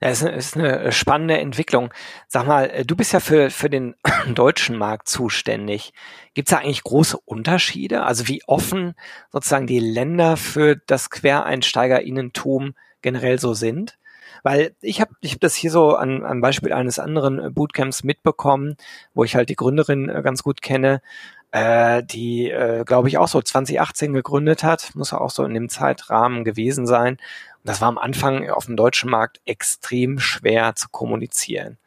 Ja, 0.00 0.10
ist, 0.10 0.22
ist 0.22 0.56
eine 0.56 0.92
spannende 0.92 1.38
Entwicklung. 1.38 1.92
Sag 2.28 2.46
mal, 2.46 2.70
äh, 2.70 2.84
du 2.84 2.94
bist 2.94 3.12
ja 3.12 3.20
für, 3.20 3.50
für 3.50 3.68
den 3.68 3.96
deutschen 4.34 4.76
Markt 4.76 5.08
zuständig. 5.08 5.92
Gibt 6.34 6.48
es 6.48 6.50
da 6.50 6.58
eigentlich 6.58 6.84
große 6.84 7.18
Unterschiede? 7.24 8.04
Also 8.04 8.28
wie 8.28 8.42
offen 8.46 8.94
sozusagen 9.32 9.66
die 9.66 9.80
Länder 9.80 10.36
für 10.36 10.76
das 10.76 11.10
Quereinsteigerinnentum 11.10 12.74
generell 13.02 13.40
so 13.40 13.54
sind? 13.54 13.97
Weil 14.42 14.74
ich 14.80 15.00
habe 15.00 15.12
ich 15.20 15.32
hab 15.32 15.40
das 15.40 15.54
hier 15.54 15.70
so 15.70 15.94
an, 15.94 16.24
am 16.24 16.40
Beispiel 16.40 16.72
eines 16.72 16.98
anderen 16.98 17.38
äh, 17.38 17.50
Bootcamps 17.50 18.04
mitbekommen, 18.04 18.76
wo 19.14 19.24
ich 19.24 19.36
halt 19.36 19.48
die 19.48 19.56
Gründerin 19.56 20.08
äh, 20.08 20.22
ganz 20.22 20.42
gut 20.42 20.62
kenne, 20.62 21.00
äh, 21.50 22.02
die, 22.02 22.50
äh, 22.50 22.84
glaube 22.84 23.08
ich, 23.08 23.18
auch 23.18 23.28
so 23.28 23.40
2018 23.40 24.12
gegründet 24.12 24.62
hat, 24.62 24.94
muss 24.94 25.12
auch 25.12 25.30
so 25.30 25.44
in 25.44 25.54
dem 25.54 25.68
Zeitrahmen 25.68 26.44
gewesen 26.44 26.86
sein. 26.86 27.14
Und 27.14 27.64
das 27.64 27.80
war 27.80 27.88
am 27.88 27.98
Anfang 27.98 28.48
auf 28.50 28.66
dem 28.66 28.76
deutschen 28.76 29.10
Markt 29.10 29.40
extrem 29.46 30.18
schwer 30.18 30.74
zu 30.74 30.88
kommunizieren 30.90 31.78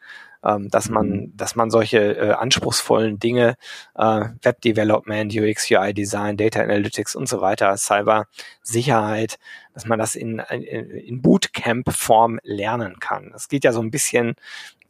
ähm, 0.44 0.70
dass 0.70 0.90
man, 0.90 1.08
mhm. 1.08 1.34
dass 1.36 1.56
man 1.56 1.70
solche 1.70 2.18
äh, 2.18 2.32
anspruchsvollen 2.32 3.20
Dinge, 3.20 3.56
äh, 3.96 4.26
Web 4.42 4.62
Development, 4.62 5.34
UX, 5.34 5.70
UI 5.70 5.94
Design, 5.94 6.38
Data 6.38 6.62
Analytics 6.62 7.16
und 7.16 7.28
so 7.28 7.42
weiter, 7.42 7.76
Cyber 7.78 8.26
Sicherheit, 8.62 9.38
dass 9.74 9.86
man 9.86 10.00
das 10.00 10.16
in, 10.16 10.40
in, 10.50 10.64
in 10.64 11.22
Bootcamp-Form 11.22 12.40
lernen 12.44 13.00
kann. 13.00 13.30
Das 13.32 13.48
geht 13.48 13.64
ja 13.64 13.72
so 13.72 13.82
ein 13.82 13.92
bisschen 13.92 14.36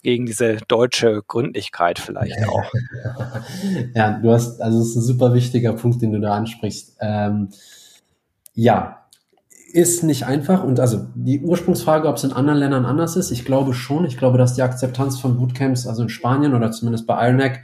gegen 0.03 0.25
diese 0.25 0.57
deutsche 0.67 1.21
Gründlichkeit 1.27 1.99
vielleicht 1.99 2.47
auch. 2.47 2.63
ja, 3.95 4.19
du 4.19 4.31
hast, 4.31 4.61
also 4.61 4.79
es 4.79 4.89
ist 4.89 4.95
ein 4.95 5.01
super 5.01 5.33
wichtiger 5.33 5.73
Punkt, 5.73 6.01
den 6.01 6.11
du 6.11 6.19
da 6.19 6.33
ansprichst. 6.33 6.97
Ähm, 6.99 7.49
ja, 8.53 9.00
ist 9.73 10.03
nicht 10.03 10.25
einfach. 10.25 10.63
Und 10.63 10.79
also 10.79 11.07
die 11.15 11.41
Ursprungsfrage, 11.41 12.07
ob 12.07 12.17
es 12.17 12.23
in 12.23 12.33
anderen 12.33 12.59
Ländern 12.59 12.85
anders 12.85 13.15
ist, 13.15 13.31
ich 13.31 13.45
glaube 13.45 13.73
schon. 13.73 14.05
Ich 14.05 14.17
glaube, 14.17 14.37
dass 14.37 14.53
die 14.53 14.61
Akzeptanz 14.61 15.19
von 15.19 15.37
Bootcamps, 15.37 15.87
also 15.87 16.03
in 16.03 16.09
Spanien 16.09 16.53
oder 16.53 16.71
zumindest 16.71 17.07
bei 17.07 17.27
Ironhack, 17.27 17.61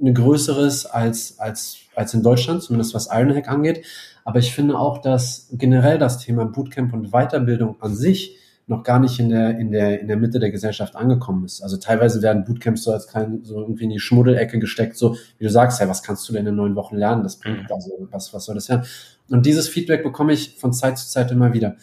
eine 0.00 0.12
größere 0.12 0.66
ist 0.66 0.86
als, 0.86 1.38
als, 1.38 1.76
als 1.94 2.14
in 2.14 2.22
Deutschland, 2.22 2.62
zumindest 2.62 2.94
was 2.94 3.08
Ironhack 3.12 3.48
angeht. 3.48 3.84
Aber 4.24 4.38
ich 4.38 4.54
finde 4.54 4.78
auch, 4.78 4.98
dass 4.98 5.48
generell 5.52 5.98
das 5.98 6.18
Thema 6.18 6.44
Bootcamp 6.46 6.92
und 6.92 7.10
Weiterbildung 7.10 7.76
an 7.80 7.94
sich 7.94 8.36
noch 8.70 8.84
gar 8.84 9.00
nicht 9.00 9.18
in 9.18 9.30
der, 9.30 9.58
in 9.58 9.72
der, 9.72 10.00
in 10.00 10.06
der 10.06 10.16
Mitte 10.16 10.38
der 10.38 10.52
Gesellschaft 10.52 10.94
angekommen 10.94 11.44
ist. 11.44 11.60
Also 11.60 11.76
teilweise 11.76 12.22
werden 12.22 12.44
Bootcamps 12.44 12.84
so 12.84 12.92
als 12.92 13.08
kein, 13.08 13.42
so 13.42 13.60
irgendwie 13.60 13.84
in 13.84 13.90
die 13.90 13.98
Schmuddelecke 13.98 14.60
gesteckt, 14.60 14.96
so 14.96 15.16
wie 15.38 15.44
du 15.44 15.50
sagst, 15.50 15.80
hey, 15.80 15.88
was 15.88 16.04
kannst 16.04 16.28
du 16.28 16.32
denn 16.32 16.46
in 16.46 16.54
neun 16.54 16.76
Wochen 16.76 16.96
lernen? 16.96 17.24
Das 17.24 17.36
bringt, 17.36 17.64
mhm. 17.64 17.74
also, 17.74 17.90
was, 18.12 18.32
was 18.32 18.44
soll 18.44 18.54
das 18.54 18.68
lernen? 18.68 18.84
Und 19.30 19.46
dieses 19.46 19.68
Feedback 19.68 20.02
bekomme 20.02 20.32
ich 20.32 20.56
von 20.58 20.72
Zeit 20.72 20.98
zu 20.98 21.08
Zeit 21.08 21.30
immer 21.30 21.52
wieder. 21.52 21.76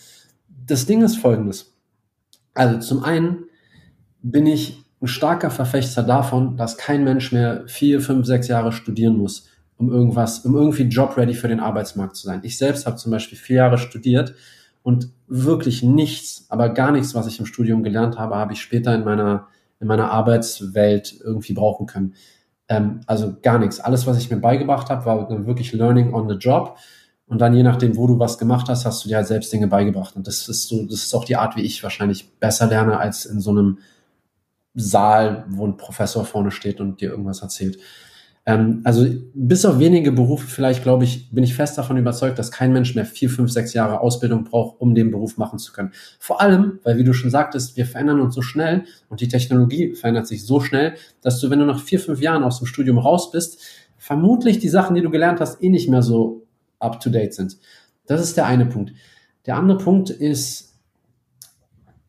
Das 0.65 0.85
Ding 0.85 1.01
ist 1.01 1.17
folgendes. 1.17 1.73
Also 2.53 2.79
zum 2.79 3.03
einen 3.03 3.45
bin 4.21 4.45
ich 4.45 4.83
ein 5.01 5.07
starker 5.07 5.49
Verfechter 5.49 6.03
davon, 6.03 6.57
dass 6.57 6.77
kein 6.77 7.03
Mensch 7.03 7.31
mehr 7.31 7.63
vier, 7.67 8.01
fünf, 8.01 8.25
sechs 8.25 8.47
Jahre 8.47 8.71
studieren 8.71 9.15
muss, 9.15 9.47
um 9.77 9.91
irgendwas, 9.91 10.39
um 10.39 10.55
irgendwie 10.55 10.83
job-ready 10.83 11.35
für 11.35 11.47
den 11.47 11.59
Arbeitsmarkt 11.59 12.15
zu 12.15 12.25
sein. 12.25 12.41
Ich 12.43 12.57
selbst 12.57 12.85
habe 12.85 12.97
zum 12.97 13.11
Beispiel 13.11 13.37
vier 13.37 13.57
Jahre 13.57 13.77
studiert 13.77 14.33
und 14.83 15.09
wirklich 15.27 15.83
nichts, 15.83 16.45
aber 16.49 16.69
gar 16.69 16.91
nichts, 16.91 17.13
was 17.13 17.27
ich 17.27 17.39
im 17.39 17.45
Studium 17.45 17.83
gelernt 17.83 18.17
habe, 18.17 18.35
habe 18.35 18.53
ich 18.53 18.61
später 18.61 18.95
in 18.95 19.03
meiner, 19.03 19.47
in 19.79 19.87
meiner 19.87 20.11
Arbeitswelt 20.11 21.15
irgendwie 21.23 21.53
brauchen 21.53 21.85
können. 21.85 22.15
Ähm, 22.67 23.01
also 23.05 23.35
gar 23.41 23.59
nichts. 23.59 23.79
Alles, 23.79 24.07
was 24.07 24.17
ich 24.17 24.31
mir 24.31 24.37
beigebracht 24.37 24.89
habe, 24.89 25.05
war 25.05 25.45
wirklich 25.45 25.73
Learning 25.73 26.13
on 26.13 26.27
the 26.27 26.35
Job. 26.35 26.77
Und 27.27 27.39
dann 27.39 27.53
je 27.53 27.63
nachdem, 27.63 27.97
wo 27.97 28.07
du 28.07 28.19
was 28.19 28.37
gemacht 28.37 28.69
hast, 28.69 28.85
hast 28.85 29.03
du 29.03 29.09
dir 29.09 29.17
halt 29.17 29.27
selbst 29.27 29.51
Dinge 29.51 29.67
beigebracht. 29.67 30.15
Und 30.15 30.27
das 30.27 30.47
ist 30.47 30.67
so, 30.67 30.83
das 30.85 31.03
ist 31.03 31.13
auch 31.13 31.25
die 31.25 31.35
Art, 31.35 31.57
wie 31.57 31.61
ich 31.61 31.83
wahrscheinlich 31.83 32.31
besser 32.39 32.67
lerne, 32.67 32.97
als 32.97 33.25
in 33.25 33.41
so 33.41 33.51
einem 33.51 33.79
Saal, 34.73 35.45
wo 35.49 35.67
ein 35.67 35.75
Professor 35.75 36.23
vorne 36.23 36.51
steht 36.51 36.79
und 36.79 37.01
dir 37.01 37.09
irgendwas 37.09 37.41
erzählt. 37.41 37.79
Ähm, 38.45 38.79
also 38.85 39.05
bis 39.33 39.65
auf 39.65 39.77
wenige 39.77 40.13
Berufe 40.13 40.47
vielleicht, 40.47 40.83
glaube 40.83 41.03
ich, 41.03 41.29
bin 41.31 41.43
ich 41.43 41.53
fest 41.53 41.77
davon 41.77 41.97
überzeugt, 41.97 42.39
dass 42.39 42.49
kein 42.49 42.71
Mensch 42.71 42.95
mehr 42.95 43.05
vier, 43.05 43.29
fünf, 43.29 43.51
sechs 43.51 43.73
Jahre 43.73 43.99
Ausbildung 43.99 44.45
braucht, 44.45 44.79
um 44.79 44.95
den 44.95 45.11
Beruf 45.11 45.35
machen 45.35 45.59
zu 45.59 45.73
können. 45.73 45.91
Vor 46.17 46.39
allem, 46.39 46.79
weil 46.83 46.97
wie 46.97 47.03
du 47.03 47.11
schon 47.11 47.29
sagtest, 47.29 47.75
wir 47.75 47.85
verändern 47.85 48.21
uns 48.21 48.33
so 48.33 48.41
schnell 48.41 48.85
und 49.09 49.19
die 49.19 49.27
Technologie 49.27 49.95
verändert 49.95 50.27
sich 50.27 50.45
so 50.45 50.61
schnell, 50.61 50.93
dass 51.21 51.41
du, 51.41 51.49
wenn 51.49 51.59
du 51.59 51.65
nach 51.65 51.81
vier, 51.81 51.99
fünf 51.99 52.21
Jahren 52.21 52.43
aus 52.43 52.59
dem 52.59 52.67
Studium 52.67 52.99
raus 52.99 53.31
bist, 53.31 53.59
vermutlich 53.97 54.59
die 54.59 54.69
Sachen, 54.69 54.95
die 54.95 55.01
du 55.01 55.09
gelernt 55.09 55.41
hast, 55.41 55.61
eh 55.61 55.69
nicht 55.69 55.89
mehr 55.89 56.01
so 56.01 56.46
up-to-date 56.79 57.33
sind. 57.33 57.57
Das 58.05 58.21
ist 58.21 58.37
der 58.37 58.45
eine 58.45 58.65
Punkt. 58.65 58.93
Der 59.45 59.55
andere 59.55 59.77
Punkt 59.77 60.09
ist, 60.09 60.67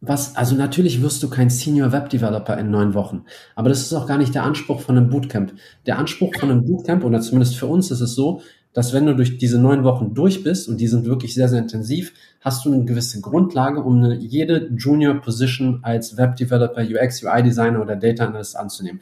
was, 0.01 0.37
also 0.37 0.55
natürlich 0.55 1.03
wirst 1.03 1.23
du 1.23 1.29
kein 1.29 1.51
Senior 1.51 1.93
Web 1.93 2.09
Developer 2.11 2.57
in 2.57 2.71
neun 2.71 2.95
Wochen. 2.95 3.25
Aber 3.57 3.69
das 3.69 3.81
ist 3.81 3.93
auch 3.93 4.07
gar 4.07 4.19
nicht 4.19 4.35
der 4.35 4.45
Anspruch 4.45 4.81
von 4.81 4.97
einem 4.97 5.11
Bootcamp. 5.11 5.55
Der 5.87 5.99
Anspruch 5.99 6.35
von 6.39 6.51
einem 6.51 6.65
Bootcamp, 6.65 7.05
oder 7.05 7.21
zumindest 7.21 7.57
für 7.57 7.67
uns 7.67 7.91
ist 7.91 8.01
es 8.01 8.15
so, 8.15 8.43
dass 8.73 8.93
wenn 8.93 9.07
du 9.07 9.17
durch 9.17 9.39
diese 9.39 9.59
neun 9.59 9.83
Wochen 9.83 10.15
durch 10.15 10.45
bist, 10.45 10.69
und 10.69 10.81
die 10.81 10.87
sind 10.87 11.05
wirklich 11.05 11.35
sehr, 11.35 11.49
sehr 11.49 11.59
intensiv, 11.59 12.13
hast 12.41 12.65
du 12.65 12.73
eine 12.73 12.85
gewisse 12.85 13.21
Grundlage, 13.21 13.83
um 13.83 13.97
eine, 13.97 14.15
jede 14.15 14.71
Junior 14.77 15.15
Position 15.15 15.81
als 15.83 16.17
Web 16.17 16.37
Developer, 16.37 16.83
UX, 16.83 17.25
UI 17.25 17.43
Designer 17.43 17.83
oder 17.83 17.97
Data 17.97 18.27
Analyst 18.27 18.57
anzunehmen. 18.57 19.01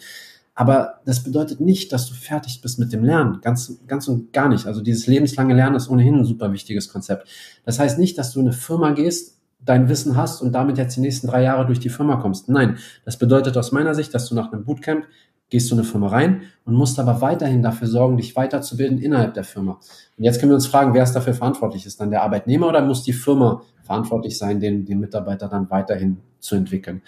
Aber 0.56 1.00
das 1.04 1.22
bedeutet 1.22 1.60
nicht, 1.60 1.92
dass 1.92 2.08
du 2.08 2.14
fertig 2.14 2.60
bist 2.62 2.78
mit 2.78 2.92
dem 2.92 3.04
Lernen. 3.04 3.40
Ganz, 3.42 3.78
ganz 3.86 4.08
und 4.08 4.32
gar 4.32 4.48
nicht. 4.48 4.66
Also 4.66 4.80
dieses 4.80 5.06
lebenslange 5.06 5.54
Lernen 5.54 5.76
ist 5.76 5.88
ohnehin 5.88 6.14
ein 6.16 6.24
super 6.24 6.50
wichtiges 6.50 6.88
Konzept. 6.88 7.28
Das 7.64 7.78
heißt 7.78 7.98
nicht, 7.98 8.16
dass 8.16 8.32
du 8.32 8.40
in 8.40 8.46
eine 8.46 8.56
Firma 8.56 8.90
gehst 8.92 9.36
dein 9.66 9.88
Wissen 9.88 10.16
hast 10.16 10.40
und 10.40 10.52
damit 10.52 10.78
jetzt 10.78 10.96
die 10.96 11.00
nächsten 11.00 11.26
drei 11.26 11.42
Jahre 11.42 11.66
durch 11.66 11.80
die 11.80 11.88
Firma 11.88 12.16
kommst. 12.16 12.48
Nein, 12.48 12.78
das 13.04 13.18
bedeutet 13.18 13.56
aus 13.56 13.72
meiner 13.72 13.94
Sicht, 13.94 14.14
dass 14.14 14.28
du 14.28 14.34
nach 14.34 14.52
einem 14.52 14.64
Bootcamp 14.64 15.04
gehst 15.50 15.70
du 15.70 15.74
in 15.74 15.80
eine 15.80 15.88
Firma 15.88 16.08
rein 16.08 16.42
und 16.64 16.74
musst 16.74 16.98
aber 16.98 17.20
weiterhin 17.20 17.62
dafür 17.62 17.86
sorgen, 17.86 18.16
dich 18.16 18.34
weiterzubilden 18.34 18.98
innerhalb 18.98 19.34
der 19.34 19.44
Firma. 19.44 19.78
Und 20.16 20.24
jetzt 20.24 20.40
können 20.40 20.50
wir 20.50 20.56
uns 20.56 20.66
fragen, 20.66 20.94
wer 20.94 21.04
ist 21.04 21.12
dafür 21.12 21.34
verantwortlich? 21.34 21.86
Ist 21.86 22.00
dann 22.00 22.10
der 22.10 22.22
Arbeitnehmer 22.22 22.68
oder 22.68 22.82
muss 22.82 23.02
die 23.02 23.12
Firma 23.12 23.62
verantwortlich 23.82 24.38
sein, 24.38 24.58
den, 24.58 24.84
den 24.84 24.98
Mitarbeiter 24.98 25.48
dann 25.48 25.70
weiterhin 25.70 26.18
zu 26.40 26.56
entwickeln? 26.56 27.02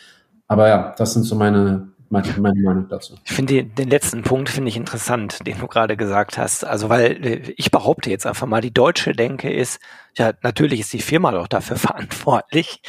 Aber 0.46 0.68
ja, 0.68 0.94
das 0.96 1.14
sind 1.14 1.24
so 1.24 1.34
meine, 1.34 1.88
meine 2.10 2.60
Meinung 2.60 2.88
dazu. 2.88 3.16
Ich 3.24 3.32
finde 3.32 3.64
den, 3.64 3.88
letzten 3.88 4.22
Punkt 4.22 4.48
finde 4.48 4.68
ich 4.68 4.76
interessant, 4.76 5.46
den 5.46 5.58
du 5.58 5.66
gerade 5.66 5.96
gesagt 5.96 6.38
hast. 6.38 6.64
Also 6.64 6.88
weil 6.88 7.24
äh, 7.24 7.54
ich 7.56 7.70
behaupte 7.70 8.10
jetzt 8.10 8.26
einfach 8.26 8.46
mal, 8.46 8.60
die 8.60 8.72
deutsche 8.72 9.12
Denke 9.12 9.52
ist, 9.52 9.80
ja, 10.16 10.32
natürlich 10.42 10.80
ist 10.80 10.92
die 10.92 11.00
Firma 11.00 11.32
doch 11.32 11.48
dafür 11.48 11.76
verantwortlich. 11.78 12.80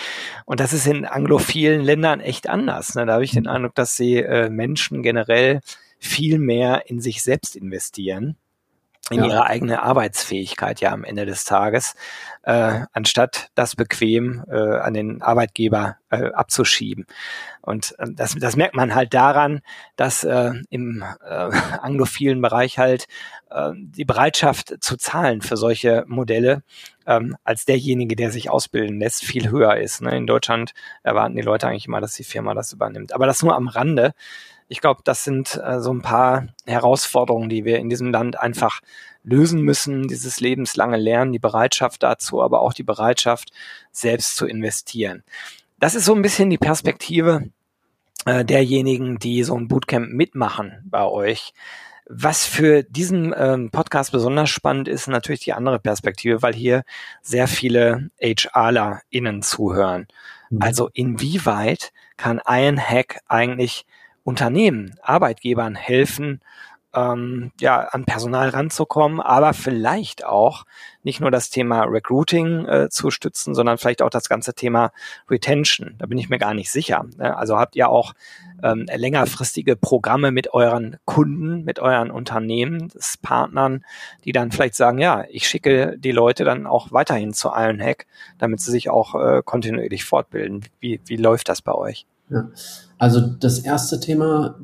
Und 0.45 0.59
das 0.59 0.73
ist 0.73 0.87
in 0.87 1.05
anglophilen 1.05 1.81
Ländern 1.81 2.21
echt 2.21 2.49
anders. 2.49 2.95
Ne? 2.95 3.05
Da 3.05 3.13
habe 3.13 3.23
ich 3.23 3.31
den 3.31 3.47
Eindruck, 3.47 3.75
dass 3.75 3.95
sie 3.95 4.17
äh, 4.17 4.49
Menschen 4.49 5.03
generell 5.03 5.61
viel 5.99 6.39
mehr 6.39 6.83
in 6.87 7.01
sich 7.01 7.21
selbst 7.21 7.55
investieren 7.55 8.37
in 9.09 9.19
ja. 9.19 9.27
ihre 9.27 9.45
eigene 9.45 9.81
Arbeitsfähigkeit 9.81 10.81
ja 10.81 10.91
am 10.91 11.03
Ende 11.03 11.25
des 11.25 11.45
Tages, 11.45 11.95
äh, 12.43 12.81
anstatt 12.93 13.49
das 13.55 13.75
bequem 13.75 14.43
äh, 14.49 14.77
an 14.77 14.93
den 14.93 15.21
Arbeitgeber 15.21 15.97
äh, 16.09 16.31
abzuschieben. 16.31 17.05
Und 17.61 17.95
äh, 17.99 18.07
das, 18.11 18.35
das 18.35 18.55
merkt 18.55 18.75
man 18.75 18.95
halt 18.95 19.13
daran, 19.13 19.61
dass 19.95 20.23
äh, 20.23 20.53
im 20.69 21.03
äh, 21.23 21.33
anglophilen 21.81 22.41
Bereich 22.41 22.77
halt 22.77 23.07
äh, 23.49 23.71
die 23.75 24.05
Bereitschaft 24.05 24.75
zu 24.81 24.97
zahlen 24.97 25.41
für 25.41 25.57
solche 25.57 26.03
Modelle 26.07 26.63
ähm, 27.05 27.35
als 27.43 27.65
derjenige, 27.65 28.15
der 28.15 28.31
sich 28.31 28.49
ausbilden 28.49 28.99
lässt, 28.99 29.23
viel 29.23 29.49
höher 29.49 29.77
ist. 29.77 30.01
Ne? 30.01 30.15
In 30.15 30.27
Deutschland 30.27 30.73
erwarten 31.03 31.35
die 31.35 31.41
Leute 31.41 31.67
eigentlich 31.67 31.87
immer, 31.87 32.01
dass 32.01 32.13
die 32.13 32.23
Firma 32.23 32.53
das 32.53 32.73
übernimmt. 32.73 33.13
Aber 33.13 33.25
das 33.25 33.41
nur 33.41 33.55
am 33.55 33.67
Rande 33.67 34.13
ich 34.69 34.81
glaube, 34.81 35.01
das 35.03 35.23
sind 35.23 35.59
äh, 35.61 35.79
so 35.81 35.91
ein 35.91 36.01
paar 36.01 36.47
Herausforderungen, 36.65 37.49
die 37.49 37.65
wir 37.65 37.79
in 37.79 37.89
diesem 37.89 38.11
Land 38.11 38.39
einfach 38.39 38.81
lösen 39.23 39.61
müssen. 39.61 40.07
Dieses 40.07 40.39
lebenslange 40.39 40.97
Lernen, 40.97 41.33
die 41.33 41.39
Bereitschaft 41.39 42.03
dazu, 42.03 42.41
aber 42.41 42.61
auch 42.61 42.73
die 42.73 42.83
Bereitschaft, 42.83 43.51
selbst 43.91 44.37
zu 44.37 44.45
investieren. 44.45 45.23
Das 45.79 45.95
ist 45.95 46.05
so 46.05 46.13
ein 46.13 46.21
bisschen 46.21 46.51
die 46.51 46.59
Perspektive 46.59 47.49
äh, 48.25 48.45
derjenigen, 48.45 49.17
die 49.17 49.43
so 49.43 49.57
ein 49.57 49.67
Bootcamp 49.67 50.11
mitmachen 50.11 50.83
bei 50.85 51.03
euch. 51.03 51.53
Was 52.05 52.45
für 52.45 52.83
diesen 52.83 53.33
ähm, 53.37 53.71
Podcast 53.71 54.11
besonders 54.11 54.49
spannend 54.49 54.87
ist, 54.87 55.07
natürlich 55.07 55.41
die 55.41 55.53
andere 55.53 55.79
Perspektive, 55.79 56.41
weil 56.43 56.53
hier 56.53 56.83
sehr 57.21 57.47
viele 57.47 58.09
HRlerInnen 58.19 59.41
zuhören. 59.41 60.07
Mhm. 60.49 60.61
Also 60.61 60.89
inwieweit 60.93 61.91
kann 62.17 62.39
ein 62.39 62.79
Hack 62.79 63.21
eigentlich 63.27 63.85
Unternehmen, 64.23 64.95
Arbeitgebern 65.01 65.75
helfen, 65.75 66.41
ähm, 66.93 67.51
ja, 67.59 67.81
an 67.81 68.05
Personal 68.05 68.49
ranzukommen, 68.49 69.19
aber 69.19 69.53
vielleicht 69.53 70.25
auch 70.25 70.65
nicht 71.03 71.21
nur 71.21 71.29
das 71.29 71.49
Thema 71.49 71.83
Recruiting 71.83 72.65
äh, 72.65 72.89
zu 72.89 73.11
stützen, 73.11 73.53
sondern 73.53 73.77
vielleicht 73.77 74.01
auch 74.01 74.09
das 74.09 74.27
ganze 74.27 74.53
Thema 74.55 74.91
Retention. 75.29 75.95
Da 75.99 76.07
bin 76.07 76.17
ich 76.17 76.29
mir 76.29 76.39
gar 76.39 76.53
nicht 76.53 76.71
sicher. 76.71 77.05
Ne? 77.17 77.37
Also 77.37 77.57
habt 77.57 77.75
ihr 77.75 77.89
auch 77.89 78.13
ähm, 78.63 78.87
längerfristige 78.93 79.75
Programme 79.75 80.31
mit 80.31 80.53
euren 80.53 80.97
Kunden, 81.05 81.63
mit 81.63 81.79
euren 81.79 82.09
Unternehmen, 82.09 82.91
Partnern, 83.21 83.85
die 84.25 84.31
dann 84.31 84.51
vielleicht 84.51 84.75
sagen, 84.75 84.97
ja, 84.97 85.25
ich 85.29 85.47
schicke 85.47 85.95
die 85.97 86.11
Leute 86.11 86.43
dann 86.43 86.65
auch 86.65 86.91
weiterhin 86.91 87.33
zu 87.33 87.49
Ironhack, 87.49 88.07
damit 88.39 88.61
sie 88.61 88.71
sich 88.71 88.89
auch 88.89 89.15
äh, 89.15 89.41
kontinuierlich 89.45 90.05
fortbilden. 90.05 90.65
Wie, 90.79 90.99
wie 91.05 91.17
läuft 91.17 91.49
das 91.49 91.61
bei 91.61 91.73
euch? 91.73 92.05
Ja. 92.29 92.47
Also 92.99 93.21
das 93.21 93.59
erste 93.59 93.99
Thema, 93.99 94.59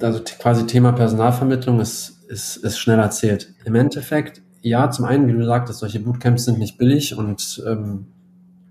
also 0.00 0.20
quasi 0.38 0.66
Thema 0.66 0.92
Personalvermittlung 0.92 1.80
ist, 1.80 2.24
ist, 2.28 2.56
ist 2.56 2.78
schnell 2.78 3.00
erzählt. 3.00 3.52
Im 3.64 3.74
Endeffekt, 3.74 4.40
ja, 4.62 4.90
zum 4.90 5.04
einen, 5.04 5.26
wie 5.26 5.32
du 5.32 5.44
sagtest, 5.44 5.80
solche 5.80 6.00
Bootcamps 6.00 6.44
sind 6.44 6.58
nicht 6.58 6.78
billig 6.78 7.18
und 7.18 7.62
ähm, 7.66 8.06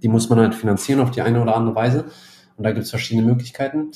die 0.02 0.08
muss 0.08 0.30
man 0.30 0.40
halt 0.40 0.56
finanzieren 0.56 1.02
auf 1.02 1.12
die 1.12 1.22
eine 1.22 1.42
oder 1.42 1.56
andere 1.56 1.76
Weise. 1.76 2.06
Und 2.56 2.64
da 2.64 2.72
gibt 2.72 2.86
es 2.86 2.90
verschiedene 2.90 3.28
Möglichkeiten. 3.28 3.92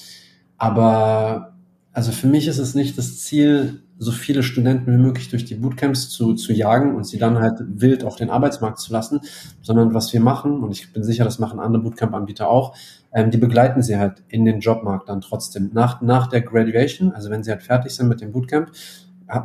Aber 0.57 1.55
also 1.93 2.11
für 2.11 2.27
mich 2.27 2.47
ist 2.47 2.59
es 2.59 2.75
nicht 2.75 2.97
das 2.97 3.19
Ziel, 3.21 3.81
so 3.97 4.11
viele 4.11 4.43
Studenten 4.43 4.91
wie 4.91 4.97
möglich 4.97 5.29
durch 5.29 5.45
die 5.45 5.55
Bootcamps 5.55 6.09
zu, 6.09 6.33
zu 6.33 6.51
jagen 6.51 6.95
und 6.95 7.05
sie 7.05 7.17
dann 7.17 7.39
halt 7.39 7.59
wild 7.65 8.03
auf 8.03 8.15
den 8.17 8.29
Arbeitsmarkt 8.29 8.79
zu 8.79 8.91
lassen, 8.91 9.21
sondern 9.61 9.93
was 9.93 10.11
wir 10.11 10.19
machen, 10.19 10.63
und 10.63 10.71
ich 10.71 10.91
bin 10.91 11.03
sicher, 11.03 11.23
das 11.23 11.39
machen 11.39 11.59
andere 11.59 11.83
Bootcamp-Anbieter 11.83 12.49
auch, 12.49 12.75
ähm, 13.13 13.31
die 13.31 13.37
begleiten 13.37 13.81
sie 13.81 13.97
halt 13.97 14.23
in 14.27 14.43
den 14.43 14.59
Jobmarkt 14.59 15.07
dann 15.07 15.21
trotzdem. 15.21 15.71
Nach, 15.73 16.01
nach 16.01 16.27
der 16.27 16.41
Graduation, 16.41 17.13
also 17.13 17.29
wenn 17.29 17.43
sie 17.43 17.51
halt 17.51 17.63
fertig 17.63 17.93
sind 17.93 18.09
mit 18.09 18.21
dem 18.21 18.31
Bootcamp, 18.31 18.71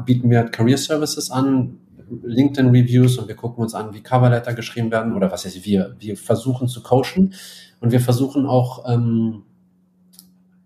bieten 0.05 0.29
wir 0.29 0.39
halt 0.39 0.53
Career 0.53 0.79
Services 0.79 1.31
an, 1.31 1.79
LinkedIn 2.23 2.71
Reviews 2.71 3.19
und 3.19 3.29
wir 3.29 3.37
gucken 3.37 3.63
uns 3.63 3.75
an, 3.75 3.95
wie 3.95 4.03
Coverletter 4.03 4.53
geschrieben 4.53 4.91
werden 4.91 5.15
oder 5.15 5.31
was 5.31 5.45
heißt 5.45 5.65
wir, 5.65 5.95
wir 6.01 6.17
versuchen 6.17 6.67
zu 6.67 6.83
coachen 6.83 7.35
und 7.81 7.93
wir 7.93 8.01
versuchen 8.01 8.47
auch 8.47 8.85
ähm, 8.93 9.45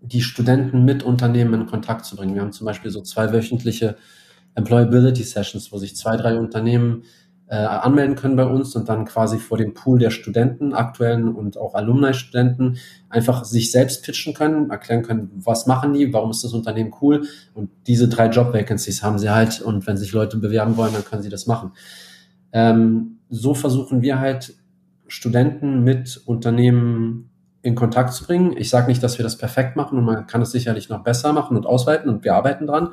die 0.07 0.21
Studenten 0.21 0.85
mit 0.85 1.03
Unternehmen 1.03 1.53
in 1.61 1.65
Kontakt 1.65 2.05
zu 2.05 2.15
bringen. 2.15 2.35
Wir 2.35 2.41
haben 2.41 2.51
zum 2.51 2.65
Beispiel 2.65 2.91
so 2.91 3.01
zwei 3.01 3.31
wöchentliche 3.31 3.97
Employability 4.55 5.23
Sessions, 5.23 5.71
wo 5.71 5.77
sich 5.77 5.95
zwei, 5.95 6.15
drei 6.17 6.37
Unternehmen 6.37 7.03
äh, 7.47 7.55
anmelden 7.55 8.15
können 8.15 8.35
bei 8.35 8.45
uns 8.45 8.75
und 8.75 8.89
dann 8.89 9.05
quasi 9.05 9.37
vor 9.37 9.57
dem 9.57 9.73
Pool 9.73 9.99
der 9.99 10.09
Studenten, 10.09 10.73
aktuellen 10.73 11.33
und 11.35 11.57
auch 11.57 11.75
Alumni-Studenten, 11.75 12.77
einfach 13.09 13.43
sich 13.43 13.71
selbst 13.71 14.03
pitchen 14.03 14.33
können, 14.33 14.71
erklären 14.71 15.03
können, 15.03 15.29
was 15.35 15.67
machen 15.67 15.93
die, 15.93 16.11
warum 16.11 16.31
ist 16.31 16.43
das 16.43 16.53
Unternehmen 16.53 16.91
cool 17.01 17.27
und 17.53 17.69
diese 17.85 18.07
drei 18.07 18.29
Job-Vacancies 18.29 19.03
haben 19.03 19.19
sie 19.19 19.29
halt 19.29 19.61
und 19.61 19.85
wenn 19.85 19.97
sich 19.97 20.11
Leute 20.11 20.37
bewerben 20.37 20.75
wollen, 20.75 20.93
dann 20.93 21.05
können 21.05 21.21
sie 21.21 21.29
das 21.29 21.45
machen. 21.45 21.73
Ähm, 22.51 23.19
so 23.29 23.53
versuchen 23.53 24.01
wir 24.01 24.19
halt 24.19 24.55
Studenten 25.07 25.83
mit 25.83 26.21
Unternehmen 26.25 27.29
in 27.65 27.73
Kontakt 27.73 28.13
zu 28.13 28.25
bringen. 28.25 28.55
Ich 28.55 28.69
sage 28.69 28.87
nicht, 28.87 29.01
dass 29.01 29.17
wir 29.17 29.23
das 29.23 29.37
perfekt 29.39 29.75
machen 29.75 29.97
und 29.97 30.05
man 30.05 30.27
kann 30.27 30.41
es 30.43 30.51
sicherlich 30.51 30.89
noch 30.89 31.03
besser 31.03 31.33
machen 31.33 31.57
und 31.57 31.65
ausweiten 31.65 32.09
und 32.09 32.23
wir 32.23 32.35
arbeiten 32.35 32.67
dran. 32.67 32.89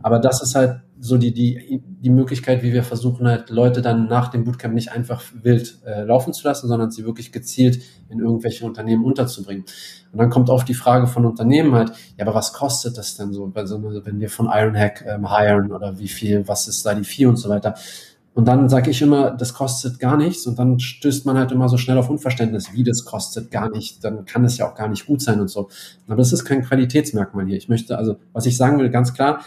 Aber 0.00 0.20
das 0.20 0.42
ist 0.42 0.54
halt 0.54 0.80
so 1.00 1.16
die, 1.16 1.34
die, 1.34 1.82
die 1.84 2.10
Möglichkeit, 2.10 2.62
wie 2.62 2.72
wir 2.72 2.84
versuchen 2.84 3.26
halt 3.26 3.50
Leute 3.50 3.82
dann 3.82 4.06
nach 4.06 4.28
dem 4.28 4.44
Bootcamp 4.44 4.74
nicht 4.74 4.92
einfach 4.92 5.22
wild 5.42 5.78
äh, 5.84 6.04
laufen 6.04 6.32
zu 6.32 6.46
lassen, 6.46 6.68
sondern 6.68 6.92
sie 6.92 7.04
wirklich 7.04 7.32
gezielt 7.32 7.82
in 8.08 8.20
irgendwelche 8.20 8.64
Unternehmen 8.64 9.04
unterzubringen. 9.04 9.64
Und 10.12 10.18
dann 10.18 10.30
kommt 10.30 10.50
oft 10.50 10.68
die 10.68 10.74
Frage 10.74 11.08
von 11.08 11.26
Unternehmen 11.26 11.74
halt, 11.74 11.90
ja, 12.16 12.24
aber 12.24 12.34
was 12.34 12.52
kostet 12.52 12.98
das 12.98 13.16
denn 13.16 13.32
so, 13.32 13.52
wenn 13.54 14.20
wir 14.20 14.30
von 14.30 14.48
Ironhack 14.52 15.04
ähm, 15.04 15.36
hiren 15.36 15.72
oder 15.72 15.98
wie 15.98 16.08
viel, 16.08 16.46
was 16.46 16.68
ist 16.68 16.86
da 16.86 16.94
die 16.94 17.04
Fee 17.04 17.26
und 17.26 17.36
so 17.36 17.48
weiter. 17.48 17.74
Und 18.34 18.48
dann 18.48 18.68
sage 18.70 18.90
ich 18.90 19.02
immer, 19.02 19.30
das 19.30 19.52
kostet 19.52 19.98
gar 19.98 20.16
nichts. 20.16 20.46
Und 20.46 20.58
dann 20.58 20.80
stößt 20.80 21.26
man 21.26 21.36
halt 21.36 21.52
immer 21.52 21.68
so 21.68 21.76
schnell 21.76 21.98
auf 21.98 22.08
Unverständnis, 22.08 22.72
wie 22.72 22.82
das 22.82 23.04
kostet 23.04 23.50
gar 23.50 23.70
nicht. 23.70 24.02
Dann 24.04 24.24
kann 24.24 24.44
es 24.44 24.56
ja 24.56 24.68
auch 24.68 24.74
gar 24.74 24.88
nicht 24.88 25.06
gut 25.06 25.20
sein 25.20 25.40
und 25.40 25.48
so. 25.48 25.68
Aber 26.06 26.16
das 26.16 26.32
ist 26.32 26.44
kein 26.44 26.62
Qualitätsmerkmal 26.62 27.46
hier. 27.46 27.56
Ich 27.56 27.68
möchte 27.68 27.98
also, 27.98 28.16
was 28.32 28.46
ich 28.46 28.56
sagen 28.56 28.78
will, 28.78 28.88
ganz 28.88 29.12
klar, 29.12 29.40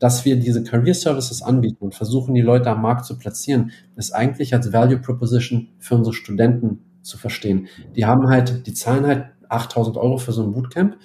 dass 0.00 0.24
wir 0.24 0.34
diese 0.34 0.64
Career 0.64 0.94
Services 0.94 1.42
anbieten 1.42 1.84
und 1.84 1.94
versuchen, 1.94 2.34
die 2.34 2.40
Leute 2.40 2.68
am 2.70 2.82
Markt 2.82 3.04
zu 3.04 3.16
platzieren, 3.16 3.70
ist 3.94 4.12
eigentlich 4.12 4.52
als 4.52 4.72
Value 4.72 4.98
Proposition 4.98 5.68
für 5.78 5.94
unsere 5.94 6.12
Studenten 6.12 6.80
zu 7.02 7.18
verstehen. 7.18 7.68
Die 7.94 8.04
haben 8.04 8.28
halt, 8.28 8.66
die 8.66 8.74
zahlen 8.74 9.06
halt 9.06 9.26
8000 9.48 9.96
Euro 9.96 10.18
für 10.18 10.32
so 10.32 10.42
ein 10.42 10.52
Bootcamp, 10.52 10.96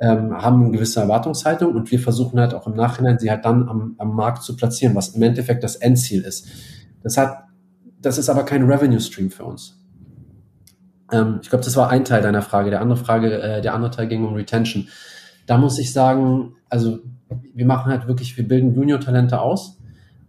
ähm, 0.00 0.32
haben 0.32 0.64
eine 0.64 0.72
gewisse 0.72 1.00
Erwartungshaltung 1.00 1.74
und 1.74 1.92
wir 1.92 2.00
versuchen 2.00 2.40
halt 2.40 2.54
auch 2.54 2.66
im 2.66 2.74
Nachhinein 2.74 3.20
sie 3.20 3.30
halt 3.30 3.44
dann 3.44 3.68
am, 3.68 3.94
am 3.98 4.16
Markt 4.16 4.42
zu 4.42 4.56
platzieren, 4.56 4.96
was 4.96 5.10
im 5.10 5.22
Endeffekt 5.22 5.62
das 5.62 5.76
Endziel 5.76 6.22
ist. 6.22 6.48
Das 7.02 7.16
hat, 7.16 7.44
das 8.00 8.18
ist 8.18 8.28
aber 8.28 8.44
kein 8.44 8.62
Revenue 8.62 9.00
Stream 9.00 9.30
für 9.30 9.44
uns. 9.44 9.80
Ähm, 11.12 11.40
ich 11.42 11.48
glaube, 11.48 11.64
das 11.64 11.76
war 11.76 11.90
ein 11.90 12.04
Teil 12.04 12.22
deiner 12.22 12.42
Frage. 12.42 12.70
Der 12.70 12.80
andere 12.80 12.98
Frage, 12.98 13.40
äh, 13.40 13.60
der 13.60 13.74
andere 13.74 13.90
Teil 13.90 14.08
ging 14.08 14.24
um 14.24 14.34
Retention. 14.34 14.88
Da 15.46 15.58
muss 15.58 15.78
ich 15.78 15.92
sagen, 15.92 16.54
also 16.68 17.00
wir 17.54 17.66
machen 17.66 17.90
halt 17.90 18.06
wirklich, 18.06 18.36
wir 18.36 18.46
bilden 18.46 18.74
Junior-Talente 18.74 19.40
aus 19.40 19.78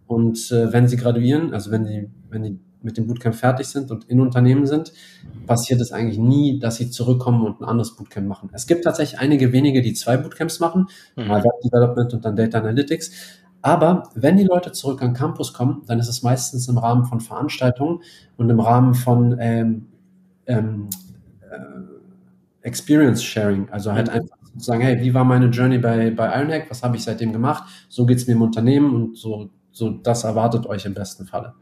und 0.06 0.50
äh, 0.50 0.72
wenn 0.72 0.88
sie 0.88 0.96
graduieren, 0.96 1.52
also 1.52 1.70
wenn 1.70 1.84
die, 1.84 2.10
wenn 2.30 2.42
die 2.42 2.60
mit 2.82 2.96
dem 2.96 3.06
Bootcamp 3.06 3.34
fertig 3.34 3.68
sind 3.68 3.90
und 3.90 4.04
in 4.04 4.20
Unternehmen 4.20 4.66
sind, 4.66 4.92
passiert 5.46 5.80
es 5.80 5.92
eigentlich 5.92 6.18
nie, 6.18 6.58
dass 6.58 6.76
sie 6.76 6.90
zurückkommen 6.90 7.46
und 7.46 7.60
ein 7.60 7.64
anderes 7.64 7.96
Bootcamp 7.96 8.26
machen. 8.26 8.50
Es 8.52 8.66
gibt 8.66 8.84
tatsächlich 8.84 9.20
einige 9.20 9.52
wenige, 9.52 9.82
die 9.82 9.94
zwei 9.94 10.16
Bootcamps 10.16 10.60
machen, 10.60 10.88
mhm. 11.16 11.28
mal 11.28 11.42
Web 11.44 11.60
Development 11.64 12.12
und 12.14 12.24
dann 12.24 12.36
Data 12.36 12.58
Analytics. 12.58 13.12
Aber 13.62 14.04
wenn 14.14 14.36
die 14.36 14.44
Leute 14.44 14.72
zurück 14.72 15.02
an 15.02 15.14
Campus 15.14 15.52
kommen, 15.52 15.82
dann 15.86 15.98
ist 15.98 16.08
es 16.08 16.22
meistens 16.22 16.68
im 16.68 16.78
Rahmen 16.78 17.04
von 17.04 17.20
Veranstaltungen 17.20 18.00
und 18.36 18.50
im 18.50 18.60
Rahmen 18.60 18.94
von 18.94 19.36
ähm, 19.38 19.86
ähm, 20.46 20.90
äh, 21.50 22.66
Experience 22.66 23.22
Sharing. 23.22 23.68
Also 23.70 23.92
halt 23.92 24.08
einfach 24.08 24.36
sagen, 24.56 24.82
hey, 24.82 25.00
wie 25.00 25.14
war 25.14 25.24
meine 25.24 25.46
Journey 25.46 25.78
bei, 25.78 26.10
bei 26.10 26.26
Ironhack? 26.36 26.70
Was 26.70 26.82
habe 26.82 26.96
ich 26.96 27.04
seitdem 27.04 27.32
gemacht? 27.32 27.64
So 27.88 28.04
geht 28.04 28.18
es 28.18 28.26
mir 28.26 28.34
im 28.34 28.42
Unternehmen 28.42 28.94
und 28.94 29.16
so, 29.16 29.50
so 29.70 29.90
das 29.90 30.24
erwartet 30.24 30.66
euch 30.66 30.84
im 30.84 30.94
besten 30.94 31.26
Falle. 31.26 31.54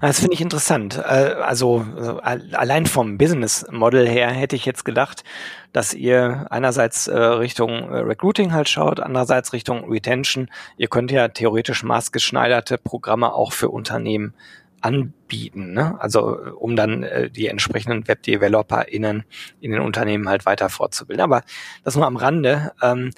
Das 0.00 0.20
finde 0.20 0.34
ich 0.34 0.40
interessant. 0.40 0.96
Äh, 0.96 1.34
also 1.42 1.84
allein 2.22 2.86
vom 2.86 3.18
Business 3.18 3.66
Model 3.70 4.08
her 4.08 4.30
hätte 4.30 4.56
ich 4.56 4.64
jetzt 4.64 4.84
gedacht, 4.84 5.24
dass 5.72 5.92
ihr 5.92 6.46
einerseits 6.50 7.06
äh, 7.06 7.16
Richtung 7.18 7.70
äh, 7.70 7.98
Recruiting 7.98 8.52
halt 8.52 8.68
schaut, 8.68 8.98
andererseits 8.98 9.52
Richtung 9.52 9.90
Retention. 9.90 10.48
Ihr 10.78 10.88
könnt 10.88 11.10
ja 11.10 11.28
theoretisch 11.28 11.82
maßgeschneiderte 11.82 12.78
Programme 12.78 13.34
auch 13.34 13.52
für 13.52 13.68
Unternehmen 13.68 14.34
anbieten, 14.80 15.74
ne? 15.74 16.00
also 16.00 16.38
um 16.56 16.74
dann 16.74 17.04
die 17.32 17.48
entsprechenden 17.48 18.08
Web-DeveloperInnen 18.08 19.24
in 19.60 19.72
den 19.72 19.82
Unternehmen 19.82 20.26
halt 20.26 20.46
weiter 20.46 20.70
fortzubilden. 20.70 21.22
Aber 21.22 21.42
das 21.84 21.96
nur 21.96 22.06
am 22.06 22.16
Rande. 22.16 22.72
Ähm, 22.80 23.10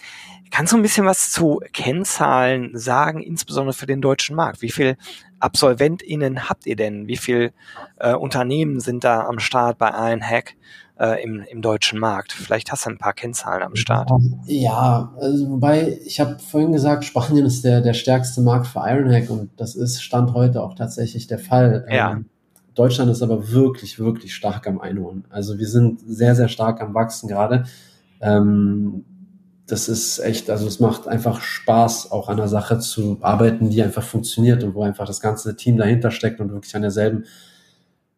kannst 0.53 0.73
du 0.73 0.77
ein 0.77 0.83
bisschen 0.83 1.07
was 1.07 1.33
zu 1.33 1.61
Kennzahlen 1.73 2.79
sagen, 2.79 3.21
insbesondere 3.21 3.73
für 3.73 3.87
den 3.87 4.01
deutschen 4.01 4.37
Markt? 4.37 4.63
Wie 4.63 4.71
viel 4.71 4.97
AbsolventInnen 5.41 6.49
habt 6.49 6.67
ihr 6.67 6.77
denn? 6.77 7.09
Wie 7.09 7.17
viele 7.17 7.53
äh, 7.99 8.15
Unternehmen 8.15 8.79
sind 8.79 9.03
da 9.03 9.27
am 9.27 9.41
Start 9.41 9.79
bei 9.79 9.89
Ironhack 9.89 10.55
äh, 11.01 11.25
im, 11.25 11.41
im 11.41 11.63
deutschen 11.63 11.99
Markt? 11.99 12.33
Vielleicht 12.33 12.71
hast 12.71 12.85
du 12.85 12.91
ein 12.91 12.99
paar 12.99 13.15
Kennzahlen 13.15 13.63
am 13.63 13.75
Start. 13.75 14.11
Ja, 14.47 15.13
also 15.19 15.51
wobei, 15.51 15.99
ich 16.05 16.21
habe 16.21 16.39
vorhin 16.39 16.73
gesagt, 16.73 17.05
Spanien 17.05 17.47
ist 17.47 17.65
der, 17.65 17.81
der 17.81 17.95
stärkste 17.95 18.43
Markt 18.43 18.67
für 18.67 18.81
Ironhack 18.81 19.31
und 19.31 19.51
das 19.57 19.75
ist 19.75 20.03
Stand 20.03 20.35
heute 20.35 20.63
auch 20.63 20.75
tatsächlich 20.75 21.27
der 21.27 21.39
Fall. 21.39 21.87
Ja. 21.91 22.13
Ähm, 22.13 22.27
Deutschland 22.75 23.11
ist 23.11 23.23
aber 23.23 23.51
wirklich, 23.51 23.99
wirklich 23.99 24.35
stark 24.35 24.67
am 24.67 24.81
Einholen. 24.81 25.25
Also 25.31 25.59
wir 25.59 25.67
sind 25.67 26.01
sehr, 26.07 26.35
sehr 26.35 26.49
stark 26.49 26.81
am 26.81 26.95
Wachsen 26.95 27.29
gerade. 27.29 27.65
Ähm, 28.21 29.05
das 29.73 29.89
ist 29.89 30.19
echt, 30.19 30.51
also 30.51 30.67
es 30.67 30.81
macht 30.81 31.09
einfach 31.09 31.41
Spaß, 31.41 32.13
auch 32.13 32.29
an 32.29 32.37
der 32.37 32.49
Sache 32.49 32.79
zu 32.79 33.17
arbeiten, 33.23 33.71
die 33.71 33.83
einfach 33.83 34.03
funktioniert 34.03 34.63
und 34.63 34.75
wo 34.75 34.83
einfach 34.83 35.07
das 35.07 35.21
ganze 35.21 35.57
Team 35.57 35.79
dahinter 35.79 36.11
steckt 36.11 36.41
und 36.41 36.53
wirklich 36.53 36.77
an 36.77 36.83
derselben, 36.83 37.25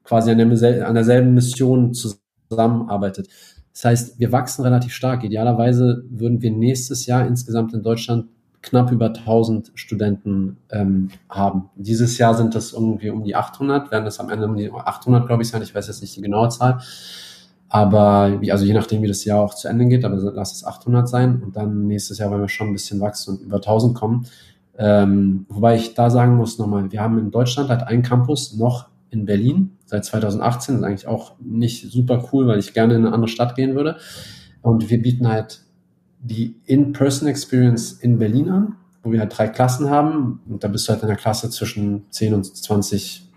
quasi 0.03 0.33
an, 0.33 0.39
der, 0.39 0.89
an 0.89 0.95
derselben 0.97 1.33
Mission 1.33 1.95
zusammenarbeitet. 1.95 3.29
Das 3.73 3.85
heißt, 3.85 4.19
wir 4.19 4.33
wachsen 4.33 4.65
relativ 4.65 4.93
stark. 4.95 5.23
Idealerweise 5.23 6.03
würden 6.11 6.43
wir 6.43 6.51
nächstes 6.51 7.07
Jahr 7.07 7.25
insgesamt 7.25 7.73
in 7.73 7.85
Deutschland 7.85 8.27
knapp 8.61 8.91
über 8.91 9.07
1000 9.07 9.71
Studenten 9.77 10.57
ähm, 10.73 11.11
haben. 11.29 11.71
Dieses 11.77 12.19
Jahr 12.19 12.35
sind 12.35 12.57
das 12.57 12.73
irgendwie 12.73 13.11
um 13.11 13.23
die 13.23 13.37
800, 13.37 13.93
werden 13.93 14.05
das 14.05 14.19
am 14.19 14.29
Ende 14.29 14.47
um 14.47 14.57
die 14.57 14.73
800, 14.73 15.29
glaube 15.29 15.45
ich, 15.45 15.51
sein. 15.51 15.63
Ich 15.63 15.73
weiß 15.73 15.87
jetzt 15.87 16.01
nicht 16.01 16.17
die 16.17 16.21
genaue 16.21 16.49
Zahl. 16.49 16.81
Aber 17.75 18.39
also 18.51 18.65
je 18.65 18.73
nachdem, 18.73 19.03
wie 19.03 19.09
das 19.09 19.25
Jahr 19.25 19.43
auch 19.43 19.53
zu 19.53 19.67
Ende 19.67 19.87
geht, 19.87 20.05
aber 20.05 20.15
lass 20.15 20.53
es 20.53 20.65
800 20.65 21.09
sein 21.09 21.43
und 21.43 21.57
dann 21.57 21.89
nächstes 21.89 22.19
Jahr 22.19 22.31
wollen 22.31 22.43
wir 22.43 22.49
schon 22.49 22.69
ein 22.69 22.73
bisschen 22.73 23.01
wachsen 23.01 23.37
und 23.37 23.43
über 23.43 23.57
1000 23.57 23.97
kommen. 23.97 24.29
Ähm, 24.79 25.45
wobei 25.49 25.75
ich 25.75 25.93
da 25.93 26.09
sagen 26.09 26.37
muss 26.37 26.57
nochmal, 26.57 26.93
wir 26.93 27.01
haben 27.01 27.19
in 27.19 27.33
Deutschland 27.33 27.71
halt 27.71 27.83
einen 27.83 28.05
Campus 28.05 28.55
noch 28.55 28.91
in 29.11 29.25
Berlin 29.25 29.73
seit 29.87 30.05
2018. 30.05 30.75
Das 30.77 30.83
ist 30.83 30.87
eigentlich 30.87 31.09
auch 31.09 31.33
nicht 31.41 31.91
super 31.91 32.29
cool, 32.33 32.47
weil 32.47 32.61
ich 32.61 32.75
gerne 32.75 32.95
in 32.95 33.07
eine 33.07 33.13
andere 33.13 33.29
Stadt 33.29 33.57
gehen 33.57 33.75
würde. 33.75 33.97
Und 34.63 34.89
wir 34.89 35.03
bieten 35.03 35.27
halt 35.27 35.63
die 36.21 36.61
In-Person-Experience 36.67 37.95
in 37.95 38.21
Berlin 38.21 38.51
an, 38.51 38.77
wo 39.03 39.11
wir 39.11 39.19
halt 39.19 39.37
drei 39.37 39.49
Klassen 39.49 39.91
haben. 39.91 40.43
Und 40.49 40.63
da 40.63 40.69
bist 40.69 40.87
du 40.87 40.93
halt 40.93 41.03
in 41.03 41.09
der 41.09 41.17
Klasse 41.17 41.51
zwischen 41.51 42.05
10 42.11 42.35
und 42.35 42.57
20 42.57 43.33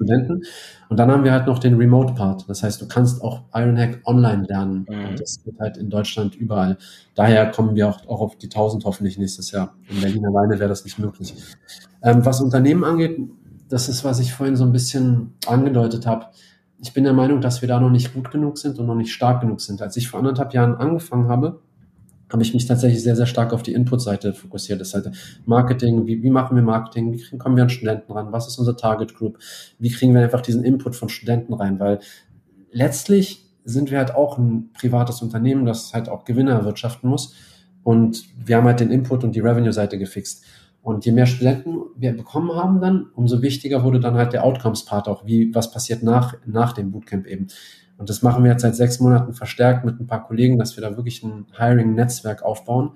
Studenten. 0.00 0.42
Und 0.88 0.96
dann 0.96 1.10
haben 1.10 1.24
wir 1.24 1.32
halt 1.32 1.46
noch 1.46 1.58
den 1.58 1.76
Remote-Part. 1.76 2.48
Das 2.48 2.62
heißt, 2.62 2.80
du 2.80 2.88
kannst 2.88 3.22
auch 3.22 3.42
Ironhack 3.54 4.00
online 4.04 4.44
lernen. 4.48 4.86
Mhm. 4.88 5.08
Und 5.08 5.20
das 5.20 5.42
geht 5.44 5.58
halt 5.60 5.76
in 5.76 5.90
Deutschland 5.90 6.34
überall. 6.34 6.78
Daher 7.14 7.50
kommen 7.50 7.74
wir 7.74 7.88
auch, 7.88 8.06
auch 8.08 8.20
auf 8.20 8.36
die 8.38 8.46
1000 8.46 8.84
hoffentlich 8.84 9.18
nächstes 9.18 9.50
Jahr. 9.50 9.74
In 9.88 10.00
Berlin 10.00 10.26
alleine 10.26 10.58
wäre 10.58 10.68
das 10.68 10.84
nicht 10.84 10.98
möglich. 10.98 11.34
Ähm, 12.02 12.24
was 12.24 12.40
Unternehmen 12.40 12.84
angeht, 12.84 13.18
das 13.68 13.88
ist, 13.88 14.04
was 14.04 14.18
ich 14.18 14.32
vorhin 14.32 14.56
so 14.56 14.64
ein 14.64 14.72
bisschen 14.72 15.34
angedeutet 15.46 16.06
habe. 16.06 16.26
Ich 16.82 16.94
bin 16.94 17.04
der 17.04 17.12
Meinung, 17.12 17.40
dass 17.40 17.60
wir 17.60 17.68
da 17.68 17.78
noch 17.78 17.90
nicht 17.90 18.14
gut 18.14 18.30
genug 18.30 18.58
sind 18.58 18.78
und 18.78 18.86
noch 18.86 18.94
nicht 18.94 19.12
stark 19.12 19.42
genug 19.42 19.60
sind. 19.60 19.82
Als 19.82 19.96
ich 19.96 20.08
vor 20.08 20.18
anderthalb 20.18 20.54
Jahren 20.54 20.74
angefangen 20.74 21.28
habe, 21.28 21.60
habe 22.32 22.42
ich 22.42 22.54
mich 22.54 22.66
tatsächlich 22.66 23.02
sehr, 23.02 23.16
sehr 23.16 23.26
stark 23.26 23.52
auf 23.52 23.62
die 23.62 23.72
Input-Seite 23.72 24.34
fokussiert. 24.34 24.80
Das 24.80 24.94
heißt 24.94 25.10
Marketing, 25.46 26.06
wie, 26.06 26.22
wie 26.22 26.30
machen 26.30 26.56
wir 26.56 26.62
Marketing, 26.62 27.12
wie 27.12 27.18
kriegen, 27.18 27.38
kommen 27.38 27.56
wir 27.56 27.62
an 27.62 27.70
Studenten 27.70 28.12
ran, 28.12 28.32
was 28.32 28.46
ist 28.46 28.58
unsere 28.58 28.76
Target 28.76 29.14
Group, 29.14 29.38
wie 29.78 29.90
kriegen 29.90 30.14
wir 30.14 30.22
einfach 30.22 30.40
diesen 30.40 30.64
Input 30.64 30.96
von 30.96 31.08
Studenten 31.08 31.54
rein, 31.54 31.80
weil 31.80 32.00
letztlich 32.72 33.46
sind 33.64 33.90
wir 33.90 33.98
halt 33.98 34.14
auch 34.14 34.38
ein 34.38 34.70
privates 34.72 35.22
Unternehmen, 35.22 35.66
das 35.66 35.92
halt 35.92 36.08
auch 36.08 36.24
Gewinne 36.24 36.52
erwirtschaften 36.52 37.08
muss 37.08 37.34
und 37.82 38.24
wir 38.36 38.56
haben 38.56 38.66
halt 38.66 38.80
den 38.80 38.90
Input 38.90 39.24
und 39.24 39.34
die 39.34 39.40
Revenue-Seite 39.40 39.98
gefixt. 39.98 40.44
Und 40.82 41.04
je 41.04 41.12
mehr 41.12 41.26
Studenten 41.26 41.76
wir 41.96 42.16
bekommen 42.16 42.52
haben 42.54 42.80
dann, 42.80 43.06
umso 43.14 43.42
wichtiger 43.42 43.84
wurde 43.84 44.00
dann 44.00 44.14
halt 44.14 44.32
der 44.32 44.44
Outcomes-Part 44.44 45.08
auch, 45.08 45.26
wie, 45.26 45.54
was 45.54 45.70
passiert 45.70 46.02
nach, 46.02 46.34
nach 46.46 46.72
dem 46.72 46.90
Bootcamp 46.90 47.26
eben. 47.26 47.48
Und 48.00 48.08
das 48.08 48.22
machen 48.22 48.42
wir 48.42 48.50
jetzt 48.50 48.62
seit 48.62 48.74
sechs 48.74 48.98
Monaten 48.98 49.34
verstärkt 49.34 49.84
mit 49.84 50.00
ein 50.00 50.06
paar 50.06 50.26
Kollegen, 50.26 50.58
dass 50.58 50.74
wir 50.74 50.80
da 50.80 50.96
wirklich 50.96 51.22
ein 51.22 51.46
Hiring-Netzwerk 51.54 52.42
aufbauen 52.42 52.92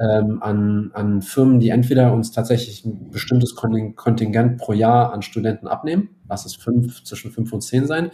ähm, 0.00 0.42
an, 0.42 0.90
an 0.94 1.20
Firmen, 1.20 1.60
die 1.60 1.68
entweder 1.68 2.14
uns 2.14 2.32
tatsächlich 2.32 2.86
ein 2.86 3.10
bestimmtes 3.10 3.54
Kontingent 3.54 4.56
pro 4.56 4.72
Jahr 4.72 5.12
an 5.12 5.20
Studenten 5.20 5.68
abnehmen, 5.68 6.08
lass 6.26 6.46
es 6.46 6.56
fünf, 6.56 7.04
zwischen 7.04 7.30
fünf 7.30 7.52
und 7.52 7.60
zehn 7.60 7.86
sein, 7.86 8.12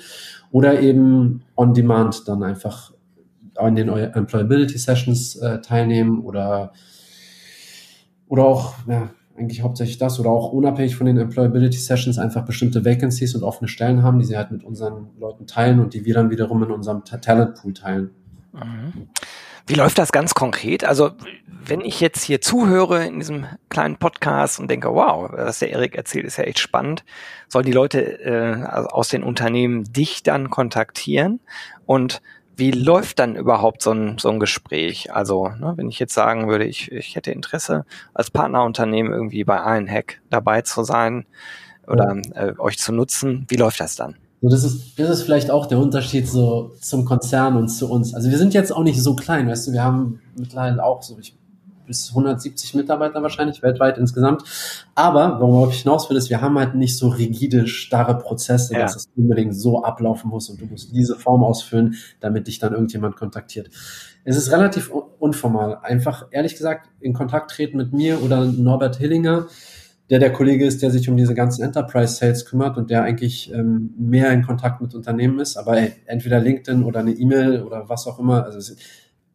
oder 0.50 0.80
eben 0.80 1.44
on 1.54 1.74
demand 1.74 2.26
dann 2.26 2.42
einfach 2.42 2.92
an 3.54 3.76
den 3.76 3.88
Employability 3.88 4.78
Sessions 4.78 5.36
äh, 5.36 5.60
teilnehmen 5.60 6.22
oder, 6.24 6.72
oder 8.26 8.44
auch 8.46 8.74
ja, 8.88 9.10
eigentlich 9.38 9.62
hauptsächlich 9.62 9.98
das 9.98 10.18
oder 10.20 10.30
auch 10.30 10.52
unabhängig 10.52 10.96
von 10.96 11.06
den 11.06 11.18
Employability 11.18 11.78
Sessions 11.78 12.18
einfach 12.18 12.44
bestimmte 12.44 12.84
Vacancies 12.84 13.34
und 13.34 13.42
offene 13.42 13.68
Stellen 13.68 14.02
haben, 14.02 14.18
die 14.18 14.24
sie 14.24 14.36
halt 14.36 14.50
mit 14.50 14.64
unseren 14.64 15.08
Leuten 15.18 15.46
teilen 15.46 15.80
und 15.80 15.94
die 15.94 16.04
wir 16.04 16.14
dann 16.14 16.30
wiederum 16.30 16.62
in 16.62 16.70
unserem 16.70 17.04
Talent 17.04 17.56
Pool 17.56 17.74
teilen. 17.74 18.10
Mhm. 18.52 19.08
Wie 19.68 19.74
läuft 19.74 19.98
das 19.98 20.12
ganz 20.12 20.34
konkret? 20.34 20.84
Also, 20.84 21.10
wenn 21.48 21.80
ich 21.80 22.00
jetzt 22.00 22.22
hier 22.22 22.40
zuhöre 22.40 23.04
in 23.04 23.18
diesem 23.18 23.46
kleinen 23.68 23.96
Podcast 23.96 24.60
und 24.60 24.70
denke, 24.70 24.88
wow, 24.94 25.28
was 25.32 25.58
der 25.58 25.70
Erik 25.70 25.96
erzählt, 25.96 26.24
ist 26.24 26.36
ja 26.36 26.44
echt 26.44 26.60
spannend, 26.60 27.04
sollen 27.48 27.66
die 27.66 27.72
Leute 27.72 28.20
äh, 28.20 28.64
aus 28.64 29.08
den 29.08 29.24
Unternehmen 29.24 29.82
dich 29.84 30.22
dann 30.22 30.50
kontaktieren 30.50 31.40
und 31.84 32.22
wie 32.56 32.70
läuft 32.70 33.18
dann 33.18 33.36
überhaupt 33.36 33.82
so 33.82 33.92
ein, 33.92 34.18
so 34.18 34.30
ein 34.30 34.40
Gespräch? 34.40 35.12
Also, 35.12 35.48
ne, 35.48 35.74
wenn 35.76 35.88
ich 35.88 35.98
jetzt 35.98 36.14
sagen 36.14 36.48
würde, 36.48 36.64
ich, 36.64 36.90
ich 36.90 37.14
hätte 37.14 37.30
Interesse, 37.30 37.84
als 38.14 38.30
Partnerunternehmen 38.30 39.12
irgendwie 39.12 39.44
bei 39.44 39.58
Hack 39.58 40.20
dabei 40.30 40.62
zu 40.62 40.82
sein 40.82 41.26
oder 41.86 42.16
äh, 42.34 42.54
euch 42.58 42.78
zu 42.78 42.92
nutzen, 42.92 43.44
wie 43.48 43.56
läuft 43.56 43.80
das 43.80 43.96
dann? 43.96 44.16
So, 44.40 44.48
das 44.48 44.64
ist, 44.64 44.98
das 44.98 45.10
ist 45.10 45.22
vielleicht 45.22 45.50
auch 45.50 45.66
der 45.66 45.78
Unterschied 45.78 46.28
so 46.28 46.72
zum 46.80 47.04
Konzern 47.04 47.56
und 47.56 47.68
zu 47.68 47.90
uns. 47.90 48.14
Also 48.14 48.30
wir 48.30 48.38
sind 48.38 48.54
jetzt 48.54 48.72
auch 48.72 48.82
nicht 48.82 49.02
so 49.02 49.14
klein, 49.16 49.48
weißt 49.48 49.68
du, 49.68 49.72
wir 49.72 49.82
haben 49.82 50.20
mittlerweile 50.36 50.82
auch 50.82 51.02
so, 51.02 51.18
ich 51.18 51.35
bis 51.86 52.10
170 52.10 52.74
Mitarbeiter 52.74 53.22
wahrscheinlich 53.22 53.62
weltweit 53.62 53.98
insgesamt. 53.98 54.42
Aber 54.94 55.40
worauf 55.40 55.72
ich 55.72 55.82
hinaus 55.82 56.08
will, 56.10 56.16
ist, 56.16 56.30
wir 56.30 56.40
haben 56.40 56.58
halt 56.58 56.74
nicht 56.74 56.96
so 56.96 57.08
rigide, 57.08 57.66
starre 57.66 58.18
Prozesse, 58.18 58.74
ja. 58.74 58.80
dass 58.80 58.96
es 58.96 59.08
unbedingt 59.16 59.56
so 59.56 59.82
ablaufen 59.82 60.30
muss 60.30 60.48
und 60.48 60.60
du 60.60 60.66
musst 60.66 60.94
diese 60.94 61.16
Form 61.16 61.44
ausfüllen, 61.44 61.96
damit 62.20 62.46
dich 62.46 62.58
dann 62.58 62.72
irgendjemand 62.72 63.16
kontaktiert. 63.16 63.70
Es 64.24 64.36
ist 64.36 64.50
relativ 64.50 64.90
unformal. 64.90 65.78
Einfach, 65.82 66.26
ehrlich 66.32 66.56
gesagt, 66.56 66.88
in 67.00 67.12
Kontakt 67.12 67.52
treten 67.52 67.76
mit 67.76 67.92
mir 67.92 68.22
oder 68.22 68.44
Norbert 68.44 68.96
Hillinger, 68.96 69.46
der 70.10 70.18
der 70.18 70.32
Kollege 70.32 70.64
ist, 70.66 70.82
der 70.82 70.90
sich 70.90 71.08
um 71.08 71.16
diese 71.16 71.34
ganzen 71.34 71.62
Enterprise 71.62 72.14
Sales 72.14 72.44
kümmert 72.44 72.76
und 72.76 72.90
der 72.90 73.02
eigentlich 73.02 73.52
ähm, 73.52 73.94
mehr 73.98 74.32
in 74.32 74.42
Kontakt 74.42 74.80
mit 74.80 74.94
Unternehmen 74.94 75.38
ist, 75.40 75.56
aber 75.56 75.78
ey, 75.78 75.92
entweder 76.06 76.40
LinkedIn 76.40 76.84
oder 76.84 77.00
eine 77.00 77.12
E-Mail 77.12 77.62
oder 77.62 77.88
was 77.88 78.06
auch 78.06 78.18
immer. 78.18 78.44
Also 78.44 78.74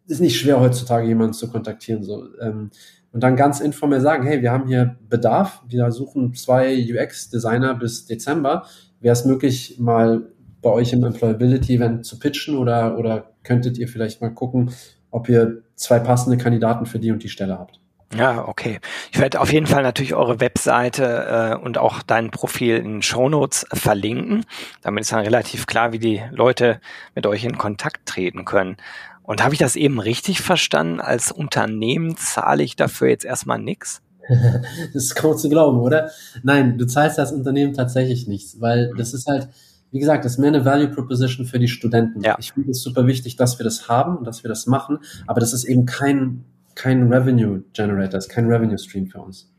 ist 0.07 0.21
nicht 0.21 0.39
schwer 0.39 0.59
heutzutage 0.59 1.07
jemanden 1.07 1.33
zu 1.33 1.49
kontaktieren. 1.49 2.03
So. 2.03 2.25
Ähm, 2.39 2.71
und 3.11 3.21
dann 3.21 3.35
ganz 3.35 3.59
informell 3.59 4.01
sagen, 4.01 4.25
hey, 4.25 4.41
wir 4.41 4.51
haben 4.51 4.67
hier 4.67 4.97
Bedarf, 5.09 5.61
wir 5.67 5.91
suchen 5.91 6.33
zwei 6.33 6.77
UX-Designer 6.77 7.75
bis 7.75 8.05
Dezember. 8.05 8.65
Wäre 8.99 9.13
es 9.13 9.25
möglich, 9.25 9.77
mal 9.79 10.29
bei 10.61 10.69
euch 10.69 10.93
im 10.93 11.03
Employability-Event 11.03 12.05
zu 12.05 12.19
pitchen 12.19 12.55
oder, 12.55 12.97
oder 12.97 13.31
könntet 13.43 13.77
ihr 13.77 13.87
vielleicht 13.87 14.21
mal 14.21 14.29
gucken, 14.29 14.71
ob 15.09 15.27
ihr 15.27 15.63
zwei 15.75 15.99
passende 15.99 16.37
Kandidaten 16.37 16.85
für 16.85 16.99
die 16.99 17.11
und 17.11 17.23
die 17.23 17.29
Stelle 17.29 17.57
habt? 17.57 17.81
Ja, 18.13 18.45
okay. 18.45 18.79
Ich 19.11 19.19
werde 19.19 19.39
auf 19.39 19.53
jeden 19.53 19.67
Fall 19.67 19.83
natürlich 19.83 20.13
eure 20.13 20.41
Webseite 20.41 21.53
äh, 21.53 21.63
und 21.63 21.77
auch 21.77 22.01
dein 22.01 22.29
Profil 22.29 22.75
in 22.75 23.01
Shownotes 23.01 23.65
verlinken. 23.71 24.45
Damit 24.81 25.03
ist 25.03 25.13
dann 25.13 25.21
relativ 25.21 25.65
klar, 25.65 25.93
wie 25.93 25.99
die 25.99 26.21
Leute 26.31 26.81
mit 27.15 27.25
euch 27.25 27.45
in 27.45 27.57
Kontakt 27.57 28.05
treten 28.05 28.43
können. 28.43 28.75
Und 29.23 29.43
habe 29.43 29.53
ich 29.53 29.59
das 29.59 29.75
eben 29.75 29.99
richtig 29.99 30.41
verstanden? 30.41 30.99
Als 30.99 31.31
Unternehmen 31.31 32.17
zahle 32.17 32.63
ich 32.63 32.75
dafür 32.75 33.09
jetzt 33.09 33.25
erstmal 33.25 33.59
nichts? 33.59 34.01
das 34.93 35.03
ist 35.03 35.15
kaum 35.15 35.37
zu 35.37 35.49
glauben, 35.49 35.79
oder? 35.79 36.11
Nein, 36.43 36.77
du 36.77 36.85
zahlst 36.85 37.19
als 37.19 37.31
Unternehmen 37.31 37.73
tatsächlich 37.73 38.27
nichts, 38.27 38.59
weil 38.59 38.91
das 38.97 39.13
ist 39.13 39.27
halt, 39.27 39.49
wie 39.91 39.99
gesagt, 39.99 40.25
das 40.25 40.33
ist 40.33 40.37
mehr 40.37 40.49
eine 40.49 40.65
Value 40.65 40.89
Proposition 40.89 41.45
für 41.45 41.59
die 41.59 41.67
Studenten. 41.67 42.21
Ja. 42.21 42.37
Ich 42.39 42.53
finde 42.53 42.71
es 42.71 42.81
super 42.81 43.07
wichtig, 43.07 43.35
dass 43.35 43.59
wir 43.59 43.63
das 43.63 43.87
haben 43.87 44.17
und 44.17 44.25
dass 44.25 44.43
wir 44.43 44.49
das 44.49 44.67
machen, 44.67 44.99
aber 45.27 45.39
das 45.39 45.53
ist 45.53 45.65
eben 45.65 45.85
kein, 45.85 46.45
kein 46.75 47.11
Revenue 47.11 47.63
Generator, 47.73 48.09
das 48.09 48.27
ist 48.27 48.31
kein 48.31 48.45
Revenue 48.45 48.77
Stream 48.77 49.07
für 49.07 49.19
uns. 49.19 49.50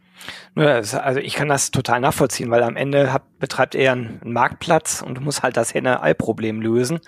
Also 0.54 1.20
ich 1.20 1.34
kann 1.34 1.48
das 1.48 1.70
total 1.70 2.00
nachvollziehen, 2.00 2.50
weil 2.50 2.62
am 2.62 2.76
Ende 2.76 3.12
hat, 3.12 3.22
betreibt 3.38 3.74
er 3.74 3.92
einen 3.92 4.20
Marktplatz 4.24 5.02
und 5.02 5.16
du 5.16 5.20
musst 5.20 5.42
halt 5.42 5.56
das 5.56 5.72
Henne-Ei-Problem 5.74 6.60
lösen. 6.60 7.00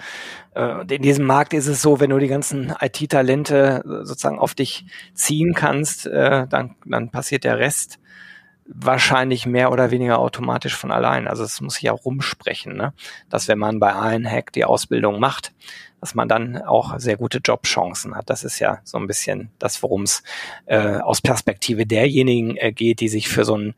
Äh, 0.54 0.74
und 0.80 0.92
in 0.92 1.02
diesem 1.02 1.26
Markt 1.26 1.52
ist 1.52 1.66
es 1.66 1.82
so, 1.82 2.00
wenn 2.00 2.10
du 2.10 2.18
die 2.18 2.28
ganzen 2.28 2.74
IT-Talente 2.80 3.82
sozusagen 4.04 4.38
auf 4.38 4.54
dich 4.54 4.86
ziehen 5.14 5.54
kannst, 5.54 6.06
äh, 6.06 6.46
dann, 6.48 6.76
dann 6.84 7.10
passiert 7.10 7.44
der 7.44 7.58
Rest 7.58 7.98
wahrscheinlich 8.66 9.46
mehr 9.46 9.70
oder 9.70 9.90
weniger 9.90 10.18
automatisch 10.18 10.74
von 10.74 10.90
allein. 10.90 11.28
Also 11.28 11.44
es 11.44 11.60
muss 11.60 11.74
sich 11.74 11.90
auch 11.90 12.04
rumsprechen, 12.04 12.76
ne? 12.76 12.94
dass 13.28 13.48
wenn 13.48 13.58
man 13.58 13.78
bei 13.78 13.94
einem 13.94 14.26
Hack 14.26 14.52
die 14.52 14.64
Ausbildung 14.64 15.20
macht, 15.20 15.52
dass 16.04 16.14
man 16.14 16.28
dann 16.28 16.58
auch 16.58 16.98
sehr 16.98 17.16
gute 17.16 17.38
Jobchancen 17.38 18.14
hat. 18.14 18.28
Das 18.28 18.44
ist 18.44 18.58
ja 18.58 18.80
so 18.84 18.98
ein 18.98 19.06
bisschen 19.06 19.48
das, 19.58 19.82
worum 19.82 20.02
es 20.02 20.22
äh, 20.66 20.98
aus 20.98 21.22
Perspektive 21.22 21.86
derjenigen 21.86 22.58
äh, 22.58 22.72
geht, 22.72 23.00
die 23.00 23.08
sich 23.08 23.30
für 23.30 23.46
so 23.46 23.54
einen 23.54 23.74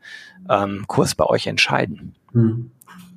ähm, 0.49 0.83
Kurs 0.87 1.15
bei 1.15 1.23
euch 1.23 1.47
entscheiden. 1.47 2.15
Hm. 2.33 2.71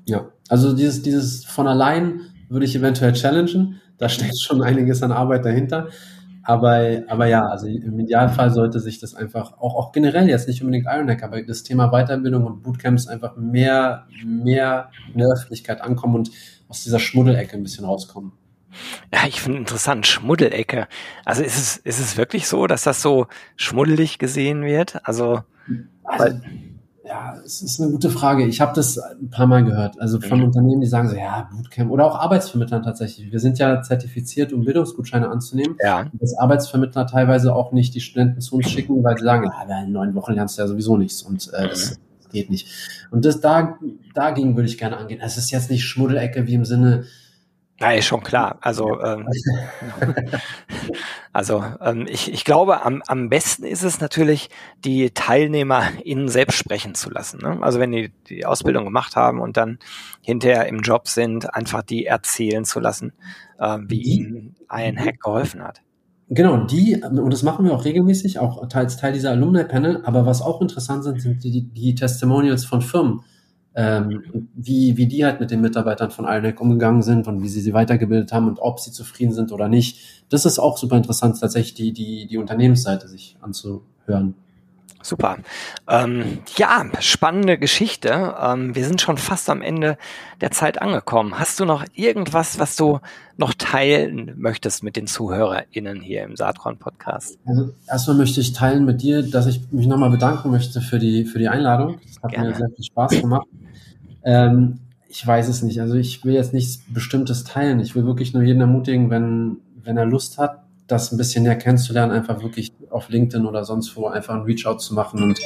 Ja, 0.06 0.28
also 0.48 0.76
dieses, 0.76 1.02
dieses 1.02 1.44
von 1.44 1.66
allein 1.66 2.20
würde 2.48 2.66
ich 2.66 2.76
eventuell 2.76 3.12
challengen. 3.14 3.80
Da 3.98 4.08
steckt 4.08 4.40
schon 4.40 4.62
einiges 4.62 5.02
an 5.02 5.10
Arbeit 5.10 5.44
dahinter. 5.44 5.88
Aber, 6.44 7.02
aber 7.08 7.26
ja, 7.26 7.46
also 7.46 7.66
im 7.66 7.98
Idealfall 7.98 8.52
sollte 8.52 8.78
sich 8.78 9.00
das 9.00 9.16
einfach 9.16 9.58
auch, 9.58 9.74
auch 9.74 9.90
generell 9.90 10.28
jetzt 10.28 10.46
nicht 10.46 10.62
unbedingt 10.62 10.86
Ironhack, 10.86 11.24
aber 11.24 11.42
das 11.42 11.64
Thema 11.64 11.88
Weiterbildung 11.90 12.44
und 12.44 12.62
Bootcamps 12.62 13.08
einfach 13.08 13.34
mehr, 13.36 14.06
mehr 14.24 14.90
in 15.12 15.18
der 15.18 15.30
Öffentlichkeit 15.32 15.80
ankommen 15.80 16.14
und 16.14 16.30
aus 16.68 16.84
dieser 16.84 17.00
Schmuddelecke 17.00 17.56
ein 17.56 17.64
bisschen 17.64 17.84
rauskommen. 17.84 18.34
Ja, 19.12 19.20
ich 19.26 19.40
finde 19.40 19.58
interessant, 19.58 20.06
Schmuddelecke. 20.06 20.86
Also 21.24 21.42
ist 21.42 21.58
es, 21.58 21.76
ist 21.78 22.00
es 22.00 22.16
wirklich 22.16 22.46
so, 22.48 22.66
dass 22.66 22.84
das 22.84 23.02
so 23.02 23.26
schmuddelig 23.56 24.18
gesehen 24.18 24.64
wird? 24.64 25.00
Also, 25.06 25.40
also 26.04 26.38
ja, 27.10 27.34
es 27.44 27.60
ist 27.60 27.80
eine 27.80 27.90
gute 27.90 28.08
Frage. 28.08 28.46
Ich 28.46 28.60
habe 28.60 28.72
das 28.72 28.96
ein 28.96 29.30
paar 29.30 29.48
Mal 29.48 29.64
gehört. 29.64 30.00
Also 30.00 30.20
von 30.20 30.38
mhm. 30.38 30.44
Unternehmen, 30.44 30.80
die 30.80 30.86
sagen 30.86 31.08
so, 31.08 31.16
ja, 31.16 31.48
Bootcamp 31.52 31.90
oder 31.90 32.06
auch 32.06 32.14
Arbeitsvermittlern 32.16 32.84
tatsächlich. 32.84 33.32
Wir 33.32 33.40
sind 33.40 33.58
ja 33.58 33.82
zertifiziert, 33.82 34.52
um 34.52 34.64
Bildungsgutscheine 34.64 35.28
anzunehmen. 35.28 35.76
Ja. 35.82 36.06
Dass 36.12 36.38
Arbeitsvermittler 36.38 37.08
teilweise 37.08 37.52
auch 37.52 37.72
nicht 37.72 37.96
die 37.96 38.00
Studenten 38.00 38.40
zu 38.40 38.54
uns 38.54 38.70
schicken, 38.70 39.02
weil 39.02 39.18
sie 39.18 39.24
sagen, 39.24 39.50
ja, 39.68 39.82
in 39.82 39.90
neun 39.90 40.14
Wochen 40.14 40.34
lernst 40.34 40.56
du 40.56 40.62
ja 40.62 40.68
sowieso 40.68 40.96
nichts 40.96 41.22
und 41.22 41.52
äh, 41.52 41.68
das 41.68 41.98
mhm. 41.98 42.30
geht 42.30 42.48
nicht. 42.48 42.68
Und 43.10 43.24
das 43.24 43.40
da, 43.40 43.76
dagegen 44.14 44.54
würde 44.54 44.68
ich 44.68 44.78
gerne 44.78 44.96
angehen. 44.96 45.20
Es 45.20 45.36
ist 45.36 45.50
jetzt 45.50 45.68
nicht 45.68 45.84
Schmuddelecke 45.84 46.46
wie 46.46 46.54
im 46.54 46.64
Sinne, 46.64 47.06
ja, 47.80 47.92
ist 47.92 48.06
schon 48.06 48.22
klar. 48.22 48.58
Also, 48.60 49.00
ähm, 49.00 49.26
also 51.32 51.64
ähm, 51.80 52.06
ich, 52.08 52.30
ich 52.32 52.44
glaube, 52.44 52.84
am, 52.84 53.02
am 53.06 53.30
besten 53.30 53.64
ist 53.64 53.82
es 53.82 54.00
natürlich, 54.00 54.50
die 54.84 55.10
Teilnehmer 55.10 55.84
innen 56.04 56.28
selbst 56.28 56.58
sprechen 56.58 56.94
zu 56.94 57.10
lassen. 57.10 57.38
Ne? 57.42 57.58
Also 57.62 57.80
wenn 57.80 57.92
die 57.92 58.12
die 58.28 58.44
Ausbildung 58.44 58.84
gemacht 58.84 59.16
haben 59.16 59.40
und 59.40 59.56
dann 59.56 59.78
hinterher 60.20 60.66
im 60.68 60.80
Job 60.80 61.08
sind, 61.08 61.54
einfach 61.54 61.82
die 61.82 62.04
erzählen 62.04 62.64
zu 62.66 62.80
lassen, 62.80 63.12
äh, 63.58 63.78
wie 63.86 64.02
ihnen 64.02 64.56
ein 64.68 64.98
Hack 64.98 65.20
geholfen 65.20 65.62
hat. 65.62 65.80
Genau, 66.32 66.58
die, 66.58 67.02
und 67.02 67.32
das 67.32 67.42
machen 67.42 67.64
wir 67.64 67.72
auch 67.72 67.84
regelmäßig, 67.84 68.38
auch 68.38 68.62
als 68.72 68.96
Teil 68.98 69.12
dieser 69.12 69.32
Alumni-Panel, 69.32 70.02
aber 70.04 70.26
was 70.26 70.42
auch 70.42 70.60
interessant 70.60 71.02
sind, 71.02 71.20
sind 71.20 71.42
die, 71.42 71.62
die 71.62 71.94
Testimonials 71.96 72.64
von 72.64 72.82
Firmen 72.82 73.24
ähm, 73.74 74.48
wie, 74.54 74.96
wie 74.96 75.06
die 75.06 75.24
halt 75.24 75.40
mit 75.40 75.50
den 75.50 75.60
Mitarbeitern 75.60 76.10
von 76.10 76.24
IRNEC 76.24 76.60
umgegangen 76.60 77.02
sind 77.02 77.28
und 77.28 77.42
wie 77.42 77.48
sie 77.48 77.60
sie 77.60 77.72
weitergebildet 77.72 78.32
haben 78.32 78.48
und 78.48 78.58
ob 78.58 78.80
sie 78.80 78.90
zufrieden 78.90 79.32
sind 79.32 79.52
oder 79.52 79.68
nicht. 79.68 80.24
Das 80.28 80.44
ist 80.44 80.58
auch 80.58 80.76
super 80.76 80.96
interessant, 80.96 81.38
tatsächlich 81.40 81.74
die, 81.74 81.92
die, 81.92 82.26
die 82.26 82.38
Unternehmensseite 82.38 83.08
sich 83.08 83.36
anzuhören. 83.40 84.34
Super. 85.02 85.38
Ähm, 85.88 86.40
ja, 86.56 86.84
spannende 87.00 87.58
Geschichte. 87.58 88.34
Ähm, 88.40 88.74
wir 88.74 88.84
sind 88.84 89.00
schon 89.00 89.16
fast 89.16 89.48
am 89.48 89.62
Ende 89.62 89.96
der 90.40 90.50
Zeit 90.50 90.80
angekommen. 90.80 91.38
Hast 91.38 91.58
du 91.58 91.64
noch 91.64 91.84
irgendwas, 91.94 92.58
was 92.58 92.76
du 92.76 93.00
noch 93.38 93.54
teilen 93.54 94.34
möchtest 94.36 94.82
mit 94.82 94.96
den 94.96 95.06
ZuhörerInnen 95.06 96.02
hier 96.02 96.24
im 96.24 96.36
Saatkorn-Podcast? 96.36 97.38
Also 97.46 97.70
erstmal 97.88 98.16
möchte 98.18 98.40
ich 98.40 98.52
teilen 98.52 98.84
mit 98.84 99.00
dir, 99.00 99.22
dass 99.22 99.46
ich 99.46 99.72
mich 99.72 99.86
nochmal 99.86 100.10
bedanken 100.10 100.50
möchte 100.50 100.82
für 100.82 100.98
die, 100.98 101.24
für 101.24 101.38
die 101.38 101.48
Einladung. 101.48 101.98
Das 102.06 102.22
hat 102.22 102.32
Gerne. 102.32 102.50
mir 102.50 102.56
sehr 102.56 102.68
viel 102.68 102.84
Spaß 102.84 103.20
gemacht. 103.20 103.46
Ähm, 104.22 104.80
ich 105.08 105.26
weiß 105.26 105.48
es 105.48 105.62
nicht. 105.62 105.80
Also 105.80 105.94
ich 105.94 106.24
will 106.24 106.34
jetzt 106.34 106.52
nichts 106.52 106.82
Bestimmtes 106.92 107.44
teilen. 107.44 107.80
Ich 107.80 107.96
will 107.96 108.04
wirklich 108.04 108.34
nur 108.34 108.42
jeden 108.42 108.60
ermutigen, 108.60 109.08
wenn, 109.08 109.56
wenn 109.82 109.96
er 109.96 110.04
Lust 110.04 110.36
hat, 110.36 110.62
das 110.90 111.12
ein 111.12 111.16
bisschen 111.16 111.44
näher 111.44 111.56
kennenzulernen, 111.56 112.12
einfach 112.12 112.42
wirklich 112.42 112.72
auf 112.90 113.08
LinkedIn 113.08 113.46
oder 113.46 113.64
sonst 113.64 113.96
wo 113.96 114.06
einfach 114.06 114.34
ein 114.34 114.42
Reach-out 114.42 114.80
zu 114.80 114.94
machen 114.94 115.22
und 115.22 115.40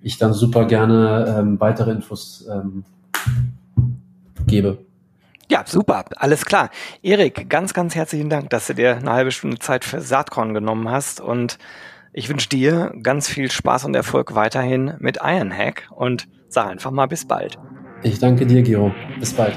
ich 0.00 0.18
dann 0.18 0.32
super 0.32 0.66
gerne 0.66 1.36
ähm, 1.38 1.60
weitere 1.60 1.90
Infos 1.90 2.46
ähm, 2.50 2.84
gebe. 4.46 4.78
Ja, 5.50 5.64
super, 5.66 6.04
alles 6.16 6.44
klar. 6.44 6.70
Erik, 7.02 7.48
ganz, 7.48 7.72
ganz 7.72 7.94
herzlichen 7.94 8.28
Dank, 8.28 8.50
dass 8.50 8.66
du 8.66 8.74
dir 8.74 8.96
eine 8.96 9.10
halbe 9.10 9.30
Stunde 9.30 9.58
Zeit 9.58 9.84
für 9.84 10.00
Saatkorn 10.00 10.52
genommen 10.52 10.90
hast 10.90 11.20
und 11.20 11.58
ich 12.12 12.28
wünsche 12.28 12.48
dir 12.48 12.92
ganz 13.02 13.28
viel 13.28 13.50
Spaß 13.50 13.84
und 13.84 13.94
Erfolg 13.94 14.34
weiterhin 14.34 14.94
mit 14.98 15.18
Ironhack 15.22 15.88
und 15.90 16.28
sag 16.48 16.68
einfach 16.68 16.90
mal 16.90 17.06
bis 17.06 17.26
bald. 17.26 17.58
Ich 18.02 18.18
danke 18.18 18.46
dir, 18.46 18.62
Giro. 18.62 18.92
Bis 19.18 19.32
bald. 19.32 19.56